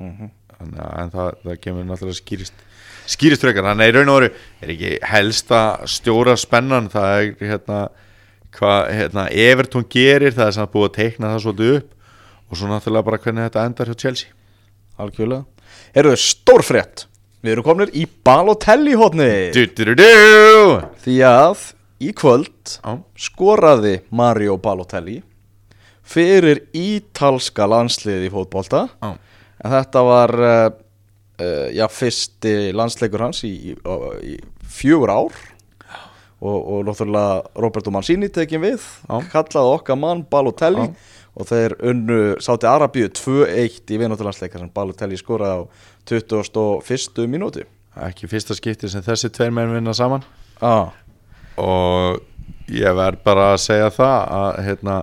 [0.03, 0.31] Mhm.
[0.59, 2.63] Þannig að, en það, það kemur náttúrulega skýrist
[3.13, 4.29] skýrist frekar, þannig að í raun og veru
[4.63, 5.61] er ekki helsta
[5.91, 7.79] stjóra spennan það er hérna
[8.57, 12.69] hvað hérna, Everton gerir, það er samt búið að teikna það svolítið upp og svo
[12.69, 14.35] náttúrulega bara hvernig þetta endar hjá Chelsea.
[15.01, 15.47] Algjörlega.
[15.97, 17.07] Eru þau stórfrétt
[17.43, 19.29] Við erum komnir í Balotelli hótni.
[21.03, 21.65] Því að
[22.03, 25.17] í kvöld Já, skoraði Mario Balotelli
[26.07, 28.85] fyrir ítalska landsliði í fótbolta.
[29.03, 29.11] Já,
[29.59, 30.69] en þetta var uh,
[31.43, 33.75] uh, já, fyrsti landsleikur hans í, í,
[34.23, 35.43] í fjögur ár
[36.43, 39.19] og, og náttúrulega Roberto Mancini tekin við Já.
[39.33, 40.95] kallaði okkar mann Balotelli Já.
[41.39, 45.69] og þeir unnu sátti Arabíu 2-1 í vináttulandsleikar sem Balotelli skoraði á
[46.11, 47.29] 21.
[47.31, 47.67] mínúti
[48.09, 50.25] ekki fyrsta skipti sem þessi tveir menn vinna saman
[50.65, 50.91] ah.
[51.61, 52.23] og
[52.73, 54.99] ég verð bara að segja það að hérna,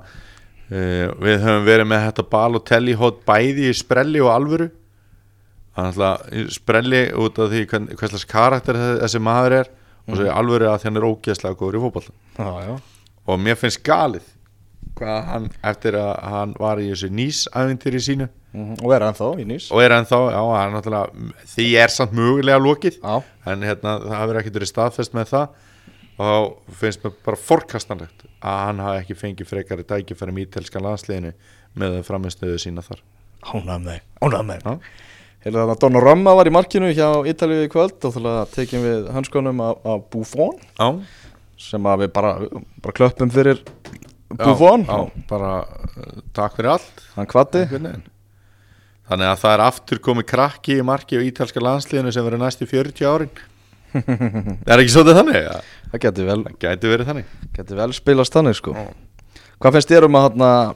[0.74, 4.70] uh, við höfum verið með þetta bal og telli hótt bæði í sprelli og alvöru
[5.78, 9.70] þannig að sprelli út af því hvern- hvers slags karakter þessi maður er
[10.10, 11.84] og svo í alvöru að því hann er ógeðslega góður í
[12.68, 12.76] já.
[13.30, 14.28] og mér finnst galið
[15.00, 18.28] hvað hann, eftir að hann var í þessu nýsævintýri sínu.
[18.56, 19.70] Mhm, og er ennþá í nýs.
[19.72, 23.00] Og er ennþá, já, hann náttúrulega því er samt mögulega lokið.
[23.04, 25.68] Já, en hérna, það hefur ekkert verið staðfest með það.
[26.20, 30.82] Og þá finnst mér bara forkastanlegt að hann hafi ekki fengið frekari tækifæri í ítalska
[30.84, 31.32] landsliðinu
[31.80, 33.06] með framistöðu sína þar.
[33.40, 34.82] Ánægum þeim Ánægum þeim
[35.40, 35.46] Já.
[35.46, 38.82] Hérna þannig að Donnarumma var í markinu hjá Ítalíu í kvöld og þannig að tekjum
[38.84, 40.90] við hönskonum af, af Buffon Já,
[41.70, 42.34] sem að við bara,
[42.84, 43.62] bara klöppum fyrir
[44.36, 44.84] Buffon.
[44.84, 47.06] já, bara uh, takk fyrir allt.
[47.16, 52.28] Hann kvatti þannig að það er aftur komið krakki í marki á ítalska landsliðinu sem
[52.28, 53.32] verður næstu 40 árin.
[54.70, 55.40] Er ekki svolítið þannig?
[55.48, 55.56] Ja,
[55.90, 56.42] Það geti vel,
[57.56, 58.76] það vel spilast þannig sko.
[59.60, 60.76] Hvað finnst þér um að hann uh,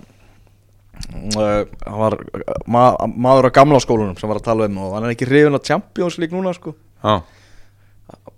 [0.94, 2.18] hann var
[2.70, 5.58] ma maður á gamla skólanum sem var að tala um og hann er ekki hrifin
[5.58, 6.76] að Champions League núna sko.
[7.04, 7.22] Já,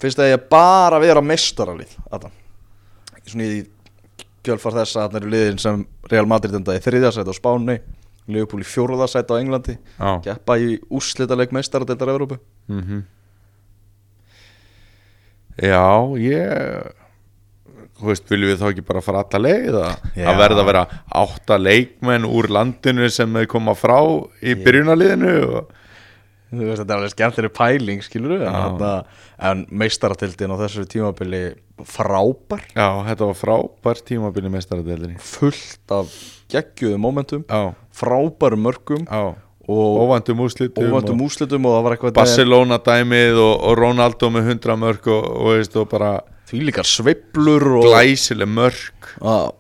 [0.01, 1.97] finnst það ég bara vera mestaralið
[3.25, 3.61] svona í
[4.45, 7.79] kjölfar þess að hann eru liðin sem Real Madrid endaði sæti á Spáni
[8.25, 10.11] Liverpool í fjóruða sæti á Englandi já.
[10.25, 12.39] keppa í úrslitaleg mestaradeildar Evrópu.
[12.67, 13.03] Mm
[15.55, 17.04] Já, ég
[17.95, 20.83] Þú veist, viljum við þá ekki bara fara alla leið að verða að vera
[21.15, 23.99] átta leikmenn úr landinu sem þau koma frá
[24.43, 25.69] í byrjunarliðinu og...
[26.55, 28.91] Þú veist þetta er alveg skemmtileg pæling skilur þarna,
[29.49, 31.41] en meistaratildin á þessu tímabili
[31.87, 32.67] frábær.
[32.75, 36.13] Já, þetta var frábært tímabili mestaradeildinni fullt af
[36.51, 39.35] geggjuðu momentum Já, frábærum mörgum já
[39.66, 44.80] og Óvæntum úslitum óvæntum og úslitum og eitthvað Barcelona dæmið og, og Ronaldo með 100
[44.82, 49.53] mörg og, og, veist, og bara því líkar sveiflur og glæsileg mörg að,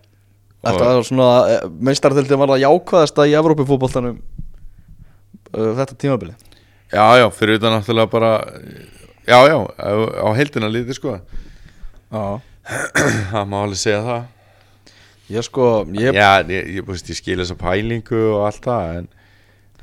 [0.65, 1.29] þetta var svona
[1.89, 4.19] meistaratildin var það jákvæðasta í Evrópufútboltanum
[5.55, 6.35] uh, þetta tímabili.
[6.93, 8.35] Já, já, fyrir utan náttúrulega bara
[9.25, 9.89] Já, já, á,
[10.21, 11.15] á heildina lítið sko.
[13.31, 14.27] Það má alveg segja það.
[15.33, 19.07] Ég sko, ég Já, ég, ég, ég skil þessa pælingu og allt það en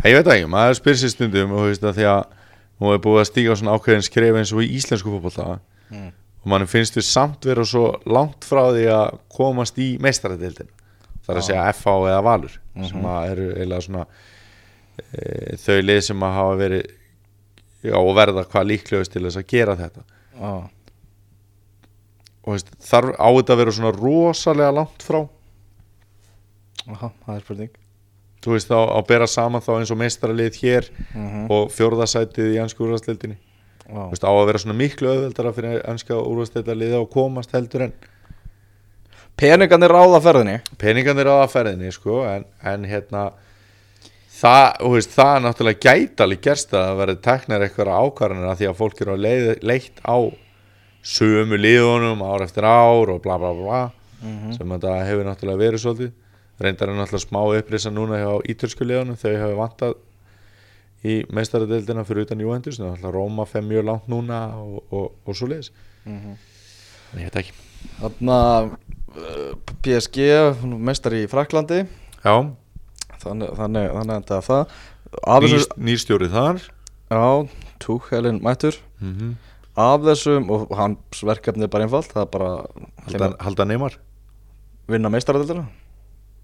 [0.05, 2.23] ég veit ekki, maður spyr sér stundum og þú veist að því að
[2.83, 5.59] nú er búið að stíga á svona ákveðin skref eins og í íslensku fótbolta.
[5.93, 6.11] Mm.
[6.43, 10.71] og mann finnst við samt vera svo langt frá því að komast í meistaradeildin
[11.23, 12.55] það er að segja FH eða Valur
[12.89, 14.05] sem að eru eiginlega svona
[14.97, 16.87] e, þau lið sem að hafa verið
[17.83, 20.07] já, og verða hvað líklegust til þess að gera þetta.
[20.33, 20.55] Já,
[22.43, 25.21] og veist, þarf á þetta að vera svona rosalega langt frá?
[26.89, 27.82] Aha, það er spurning
[28.43, 31.47] þú veist þá að bera saman þá eins og meistaralið hér Mhm.
[31.51, 33.37] og fjórðasætið í ansku úrvastildinni
[33.93, 34.09] Já.
[34.11, 37.93] veist, á að vera svona miklu auðveldara fyrir anska úrvastildaliði að komast heldur en
[39.37, 43.23] Peningarnir ráða ferðinni peningarnir á aðferðinni sko en, en hérna
[44.43, 48.69] það, þú veist, það er náttúrulega gæti alveg gerst að verði teknar eitthvað ákvarðanir því
[48.69, 50.17] að fólk eru að leið, leitt á
[51.03, 53.81] sömu liðunum ár eftir ár og bla bla bla
[54.55, 56.13] sem þetta hefur náttúrulega verið svolítið
[56.63, 59.17] reyndar er náttúrulega smá upprisa núna hjá ítörsku liðunum.
[59.21, 59.95] Þau hefur vantað
[61.05, 62.79] í meistaradeildina fyrir utan Juventus.
[62.81, 65.73] Náttúrulega Róma fer mjög langt núna og, og, og svo leiðis
[66.05, 66.33] Mhm.
[67.13, 67.53] en ég veit ekki.
[68.01, 68.37] Þarna
[68.71, 69.53] uh,
[69.83, 70.25] PSG
[70.83, 71.83] mestar í Fraklandi
[72.25, 72.35] já,
[73.23, 74.73] þannig, þannig, þannig enda það.
[75.23, 76.63] Af nýr, þessum, nýrstjórið þar.
[77.13, 77.49] Já,
[77.79, 78.79] Tuchelin mættur.
[79.01, 79.35] Mm -hmm.
[79.77, 82.51] af þessum og hans verkefni er bara einfalt það er bara
[83.07, 83.99] halda, halda neymar.
[84.89, 85.67] Vinna meistaradeildina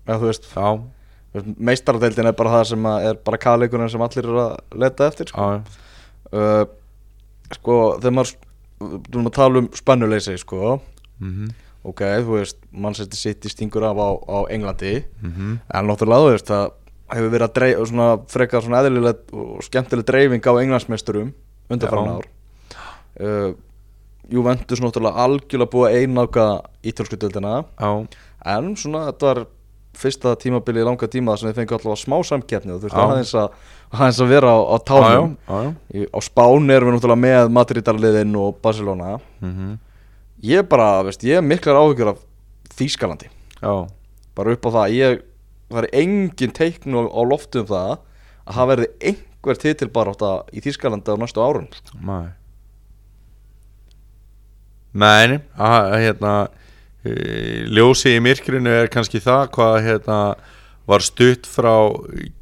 [0.09, 4.25] eða þú veist, já, meistaradeildin er bara það sem að er bara kaleikunin sem allir
[4.25, 5.49] eru að leta eftir sko,
[6.33, 6.65] uh,
[7.53, 8.37] sko þegar maður
[8.79, 10.79] þú erum að tala um spennuleysi sko.
[11.21, 11.49] Mm
[11.87, 15.05] ok, þú veist, mannsætti sitt í stingur af á, á Englandi.
[15.23, 15.59] -hmm.
[15.75, 16.71] en náttúrulega þú veist, það
[17.13, 21.33] hefur verið að dreif, svona, frekar svona eðlileg og skemmtileg dreifing á englandsmeisturum
[21.71, 22.27] undanfæran ár.
[23.21, 23.55] Uh,
[24.29, 28.07] Juventus náttúrulega algjörlega búið að eináka ítölsku dildina já,
[28.45, 29.47] en svona þetta var
[29.99, 33.35] fyrsta tímabili í langa tíma sem þið fengi alltaf smá samkeppni og þú veist, aðeins
[33.39, 33.59] að,
[33.97, 35.35] aðeins að vera á, á tánum.
[35.49, 35.75] Já.
[35.95, 39.19] Í, á Spáni erum við náttúrulega með Madridarliðin og Barcelona.
[39.43, 39.77] Mm
[40.45, 42.21] ég er bara, veist, ég er miklar áhyggjur af
[42.79, 43.31] Þýskalandi.
[43.59, 43.89] Já.
[44.39, 45.23] bara upp á það ég,
[45.67, 47.95] það er engin teikn á, á loftu um það
[48.47, 51.67] að það verði einhver titilbarátta í Þýskalandi á næstu árun
[51.99, 52.29] Nei.
[54.95, 56.35] Nei, að, hérna
[57.07, 60.19] ljósi í myrkrinu er kannski það hvað hérna
[60.89, 61.75] var stutt frá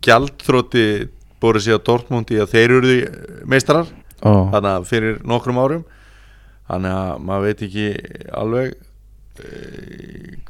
[0.07, 0.87] gjaldþrótti
[1.43, 2.97] Borussia Dortmund í að þeir eru
[3.49, 3.91] meistarar.
[4.25, 4.49] Oh.
[4.51, 5.85] þannig að fyrir nokkrum árum.
[6.67, 7.89] Þannig að maður veit ekki
[8.35, 9.51] alveg e,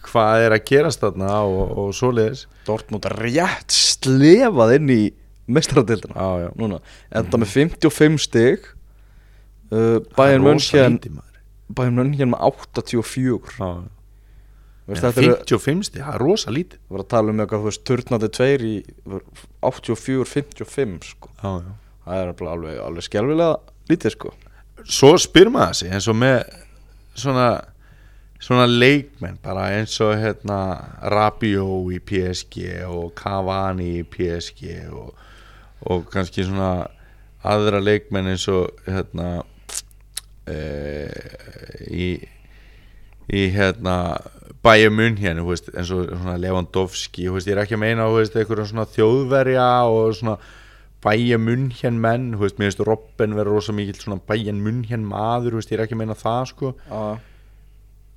[0.06, 2.46] hvað er að gerast þarna og, og svoleiðis.
[2.68, 5.02] Dortmund er rétt slefað inn í
[5.46, 8.70] mestradildina enda með 55 stig.
[9.66, 10.46] Uh, Bayern.
[11.66, 13.70] Bayern München með 84 Já,
[14.86, 17.84] Er 55 stig, það er rosa lítið Það var að tala um eitthvað, þú veist,
[17.88, 18.74] turnandi tveir í
[19.66, 21.32] 84-55 sko.
[21.40, 23.56] Það er alveg, alveg, skelvilega
[23.90, 24.34] lítið sko.
[24.86, 26.44] svo spyr maður sig eins og með
[27.18, 27.48] svona
[28.42, 30.58] svona leikmenn bara eins og hérna
[31.12, 35.14] Rabiot í PSG og Cavani í PSG og,
[35.88, 36.86] og kannski svona
[37.46, 39.40] aðra leikmenn eins og hérna
[40.46, 40.56] e,
[41.90, 42.10] í
[43.26, 43.96] í hérna
[44.66, 48.08] Bayern München þú veist, eins og svona Lewandowski veist, ég er ekki að meina
[48.72, 50.36] svona þjóðverja og svona
[51.06, 54.54] bæja hér menn þú veist, mér finnst Robben vera rosa mikill svona bæja
[54.88, 56.74] hér maður, þú veist, ég er ekki að meina það sko.
[56.90, 57.02] Já,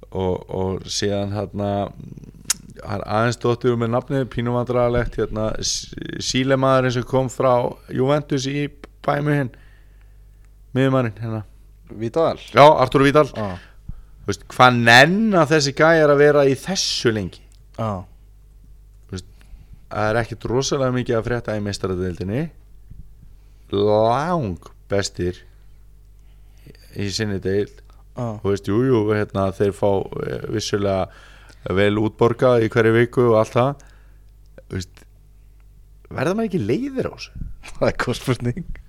[0.10, 1.70] og, og síðan hérna
[2.82, 7.54] aðeins dóttur með nafnið pínumandræðalegt hérna, sílemaðurinn sem kom frá
[7.94, 8.70] Juventus í
[9.06, 9.52] bæmuhinn
[10.74, 11.44] miðumarinn hérna.
[12.00, 13.69] Vítal já, Artur Já, Þú
[14.30, 17.44] veist, hvað nenn að þessi gæjar að vera í þessu lengi?
[17.80, 18.06] Já,
[19.90, 22.42] það er ekkit rosalega mikið að frétta í meistaradeildinni.
[23.74, 25.40] Lang bestir
[26.98, 27.82] í sinni deild.
[28.14, 28.38] Já.
[28.44, 29.90] Þú veist, jú, jú, hérna, þeir fá
[30.26, 33.86] eh, vissulega vel útborgað í hverju viku og allt það.
[34.76, 35.04] Veist,
[36.10, 37.44] verða maður ekki leiðir á þessu?
[37.80, 38.80] Það er spurning.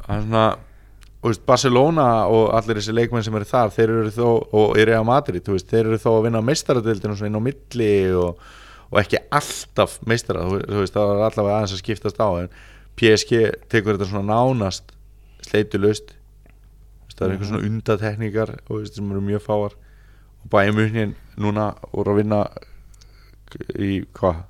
[0.00, 0.44] Það er svona
[1.24, 5.06] veist, Barcelona og allir þessi leikmenn sem eru þar þeir eru þó, og í Real
[5.08, 8.46] Madrid veist, þeir eru þó að vinna meistaradeildinu svona inn á milli og,
[8.90, 12.54] og ekki alltaf meistara, þú, veist, það er allavega aðeins að skiptast á en
[13.00, 14.96] PSG tekur þetta svona nánast
[15.46, 16.16] sleitulust
[17.20, 18.52] það er einhver svona undatekníkar
[18.88, 19.74] sem eru mjög fáar.
[20.40, 22.38] Og bæði munin núna voru að vinna
[23.76, 24.40] í hvað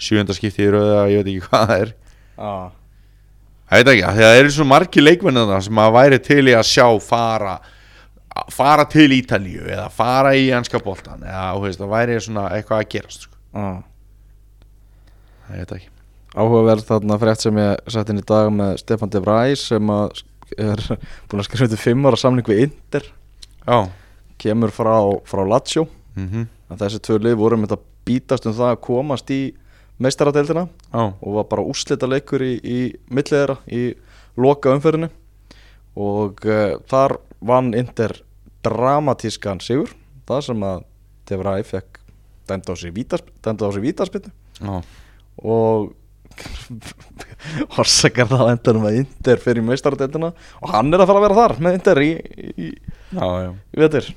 [0.00, 1.92] sjönda skipti í rauða, ég veit ekki hvað það er.
[2.38, 2.54] Já,
[3.64, 6.86] Það veit ekki, það eru svo margi leikmennina sem að væri til í að sjá
[7.02, 7.54] fara
[8.52, 12.88] fara til Ítalíu eða fara í ennska boltan eða veist, það væri svona eitthvað að
[12.94, 13.36] gerast sko.
[13.54, 13.68] já.
[15.44, 15.90] Það veit ekki.
[16.34, 20.82] Áhugaverð þarna frétt sem ég sett inn í dag með Stefan De Vrij sem er
[21.30, 23.06] búin að skrifa til fimm ára samling við Inter.
[23.64, 23.78] Já.
[24.42, 24.96] Kemur frá,
[25.30, 25.86] frá Lazio.
[26.18, 29.40] Mm en þessi tvö lið voru með að bítast um það að komast í
[30.02, 32.78] meistaradeildina Já, og var bara úslita leikur í, í
[33.10, 33.82] millið þeirra í
[34.40, 35.10] loka umferðinu
[35.94, 38.16] og uh, þar vann Inter
[38.64, 39.92] dramatískan sigur
[40.28, 40.86] það sem að
[41.28, 42.00] De Vrij fekk
[42.48, 42.92] dæmd á sig
[43.84, 44.82] vítaspinnu já,
[45.40, 45.92] og
[47.78, 51.40] orsakar það endanum að Inter fyrir í meistaradeildina og hann er að fara að vera
[51.40, 52.68] þar með Inter í, í,
[53.14, 53.28] já.
[53.54, 54.10] í vetur.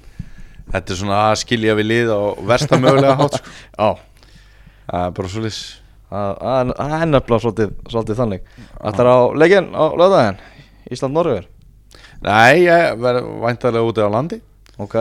[0.67, 3.51] Þetta er svona að skilja við lið á versta mögulega hátt sko.
[3.77, 3.89] Já,
[4.87, 5.61] Það er bara svo lis
[6.07, 8.51] það er nefnilega svolítið, svolítið þannig.
[8.79, 10.41] Þetta er á leikinn á löðaðin
[10.95, 11.47] Ísland-Norður?
[12.23, 14.39] Nei, ég verð væntalega úti á landi.
[14.77, 14.95] Ok,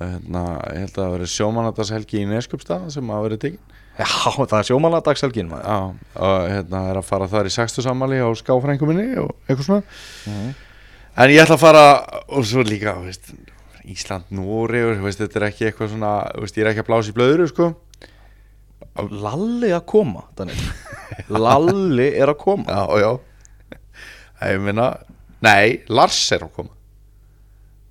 [0.00, 0.42] hérna,
[0.74, 3.76] Ég held að það verið sjómanadagshelgi í Neskjöpstað sem að verið tekin.
[4.00, 4.06] Já
[4.38, 5.66] það er sjómanadagshelgin maður.
[5.66, 9.82] Já, og hérna er að fara þar í sextu sammali á skáfrænguminni og eitthvað svona.
[10.26, 10.52] Mhm.
[11.20, 11.84] En ég ætla að fara
[12.28, 13.32] og svo líka, veist,
[13.90, 17.10] Ísland, Nóriður, þú veist, þetta er ekki eitthvað svona, veist, ég er ekki að blása
[17.10, 17.74] í blöðuru, sko.
[18.98, 20.24] Lalli að koma,
[21.30, 23.10] Lalli er að koma Já, já.
[24.50, 24.90] Ég meina,
[25.44, 26.72] nei, Lars er að koma.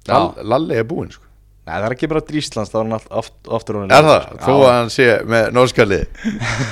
[0.09, 1.27] Lall, Lalli er búinn, sko.
[1.69, 4.23] Nei, það er ekki bara til Íslands, það er hann allt aft, aftur Er það?
[4.41, 6.23] Þó að hann sé með norskallið.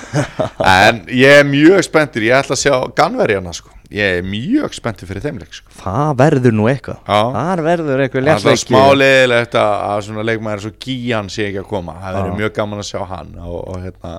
[0.80, 3.77] en ég er mjög spenntur, ég ætla að sjá Ganverjana, sko.
[3.94, 5.72] Ég er mjög spenntur fyrir þeimleik, sko.
[5.80, 6.98] Það verður nú eitthvað.
[7.08, 8.64] Það verður eitthvað Það er léttleiki.
[8.66, 11.96] smá leðilegt að, svona leikmæður svo Gían sé ekki að koma.
[12.02, 14.12] Það verður mjög gaman að sjá hann og, og hérna,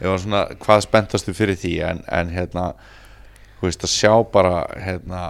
[0.00, 1.72] ég var svona hvað spenntastu fyrir því?
[1.92, 2.66] En, en hérna,
[3.60, 5.24] þú veist að sjá bara hérna,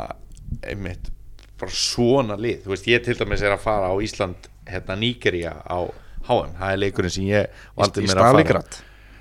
[0.64, 1.12] einmitt
[1.58, 5.56] bara svona lið, þú veist ég til dæmis er að fara á Ísland hérna Nígeria
[5.66, 5.84] á
[6.28, 8.62] HM, það er leikurinn sem ég valdi mér að fara.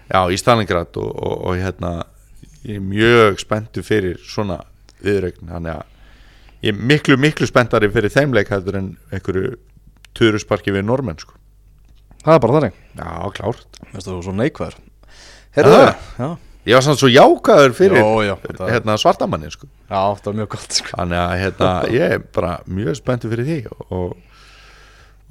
[0.08, 1.92] Já, í Stalingrad og, og, og hérna
[2.68, 4.60] ég er mjög spenntur fyrir svona
[5.04, 9.56] viðrögn, þannig að ég er miklu, miklu spenntari fyrir þeim leik heldur en einhverju
[10.18, 11.38] turusparki við normenn sko.
[12.26, 16.08] Það er bara þannig Já, klárt Veistu þú svo neikvæður Er Heyrðu það?
[16.18, 16.30] Já,
[16.68, 18.34] Ég var samt svo jákaður fyrir Jó, já,
[18.68, 19.70] hérna, svartamanni sko.
[19.88, 20.90] já, það var mjög gott sko.
[20.92, 23.60] Þannig að hérna, ég er bara mjög spenntur fyrir því
[23.96, 24.18] og,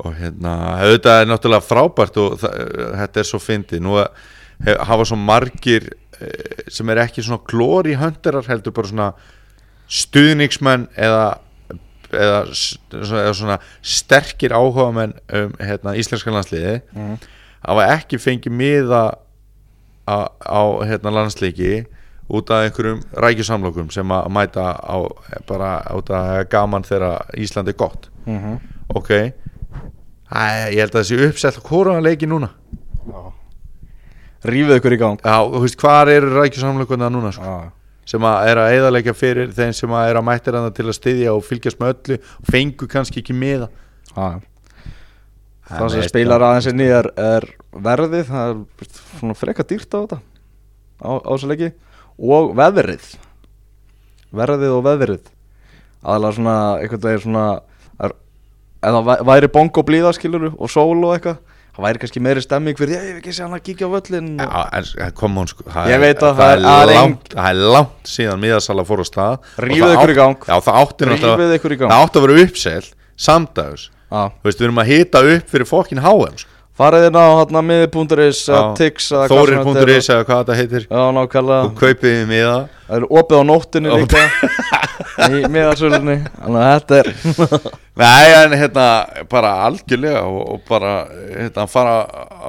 [0.01, 0.55] og hérna,
[0.87, 2.57] auðvitað er náttúrulega frábært og það,
[3.03, 3.99] þetta er svo fyndið nú
[4.89, 5.91] hafa svo margir
[6.69, 9.09] sem er ekki svona glóri höndarar heldur bara svona
[9.89, 11.27] stuðningsmenn eða
[12.13, 12.41] eða,
[12.95, 17.17] eða svona sterkir áhugamenn um hérna, íslenska landsliði Mhm.
[17.67, 19.03] hafa ekki fengið miða
[20.07, 21.87] á, á hérna, landsleiki
[22.31, 24.97] út af einhverjum rækjusamlokum sem að mæta á
[25.47, 28.09] bara út af gaman þegar Ísland er gott.
[28.27, 28.61] Mm -hmm.
[28.95, 29.11] ok.
[30.31, 32.49] Æ, ég held að þessi uppsett hvora leiki núna
[34.45, 35.23] Rífið ykkur í gang.
[35.25, 37.43] Já, þú veist, hvar eru rækjusamlokunna núna sko?
[37.43, 37.71] Já,
[38.07, 40.99] sem að er að eðalega fyrir þeim sem að er að mættir hann til að
[40.99, 43.71] styðja og fylgjast með öllu og fengu kannski ekki miða.
[44.13, 44.27] Já.
[45.67, 48.29] Það sem spilar aðeins inn í er, er verðið.
[48.29, 50.21] Það er svona freka dýrt á þetta
[51.03, 51.73] Á, á þessu leiki.
[52.23, 53.09] Og veðrið.
[54.37, 55.33] Verðið og veðrið.
[56.07, 57.47] Aðalega svona, einhvern veginn svona
[57.99, 58.15] er,
[58.87, 61.41] Eða væri bongo blíða skilur Og sól og eitthvað
[61.77, 64.31] það væri kannski meiri stemming fyrir ég hef ekki sé hann að kíkja á völlin
[65.53, 68.87] sko Ég veit að það er, er- það er langt, það er langt síðan miðasala
[68.89, 70.39] fór á stað Rífið ykkur í gang.
[70.49, 70.81] Já, það
[72.07, 74.23] átti að vera uppsell samdags Já.
[74.39, 76.53] Þú veist, við erum að hita upp fyrir fokkin HM sko.
[76.77, 78.43] Farið inn á hérna miði.is.
[79.33, 80.89] Þórir.is eða hvað þetta heitir.
[80.91, 81.63] Já, nákvæmlega.
[81.71, 82.59] Og kaupið við miða.
[82.87, 84.27] Það eru opið á nóttinni líka.
[85.17, 87.09] Í miðarsölunni Þannig að þetta er
[88.01, 88.87] Nei, en hérna,
[89.33, 90.91] bara algjörlega og, og bara,
[91.31, 91.95] hérna, fara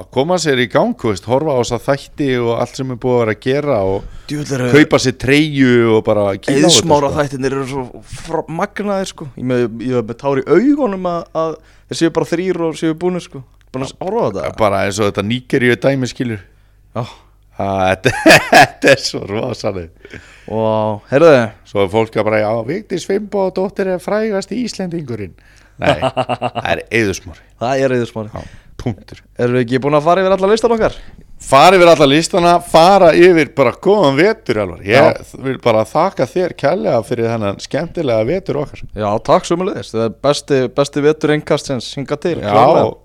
[0.02, 3.16] að koma sér í gang, veist, horfa á þessa þætti og allt sem er búið
[3.16, 6.68] að vera að gera og Djúvill eru kaupa sér treyju og bara kíla á þetta,
[6.68, 7.22] Eðsmára sko.
[7.22, 9.30] þættinir eru svo magnaðir sko.
[9.40, 11.56] Ég með, ég með tár í augunum að, að
[11.88, 15.00] þeir séu bara þrýr og séu búinu sko Búin að horfa á þetta Bara eins
[15.00, 16.44] og þetta nýgerju dæmi skilur.
[16.96, 17.04] Já.
[17.58, 18.10] Þetta,
[18.52, 20.18] þetta er svo rosaleg
[20.54, 21.32] Og heyrðu.
[21.66, 25.34] Svo er fólk að bara, já, Vigdís Fimbo dóttir er frægast í Íslendingurinn.
[25.78, 25.98] Nei,
[26.54, 28.44] það er eðusmóri Það er Já,
[28.78, 29.22] punktur.
[29.38, 30.94] Erum við ekki búin að fara yfir alla listan okkar?
[31.48, 36.54] Fara yfir alla listana, fara yfir bara góðan vetur alvar Ég vil bara þakka þér
[36.58, 38.82] kærlega fyrir þennan skemmtilega vetur okkar.
[38.94, 42.96] Já, takk sumulegist Það er besti, besti vetur engast sem hinga til Já, klárlega.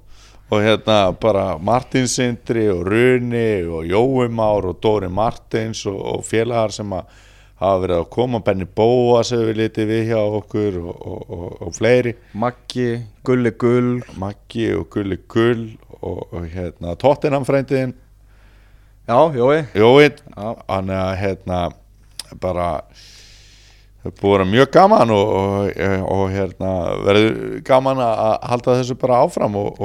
[0.50, 6.26] Og, hérna bara Martin Sindri og Runi og Jói Már og Dóri Martins og, og
[6.28, 7.08] félagar sem að
[7.64, 8.44] hafa verið að koma.
[8.44, 12.16] Benny Bóas hefur við litið við hjá okkur og, og, og, fleiri.
[12.34, 12.90] Maggi,
[13.26, 14.04] Gulli Gull.
[14.20, 15.68] Maggi og Gulli Gull
[16.02, 17.96] og, og hérna Tottenham frændiðin
[19.04, 19.66] Já, Jói.
[19.76, 21.58] Jói, hann að hérna
[22.40, 22.68] bara
[24.04, 26.70] er búið að vera mjög gaman og, og, og hérna
[27.04, 27.36] verður
[27.68, 28.22] gaman að
[28.52, 29.82] halda þessu bara áfram og,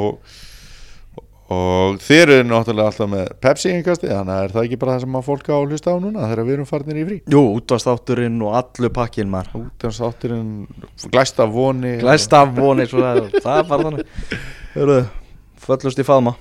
[1.54, 5.04] og, þeir eru náttúrulega alltaf með Pepsi yngasti, þannig að er það ekki bara það
[5.04, 7.20] sem að fólk á að hlusta á núna þegar við erum farnir í frí?
[7.34, 9.68] Jú, útvastátturinn og allur pakkin maður.
[9.68, 10.50] Útjánsátturinn,
[11.12, 11.94] glæsta voni.
[12.02, 15.16] Glæst af voni, það, það er bara þannig.
[15.68, 16.36] Föllust í faðma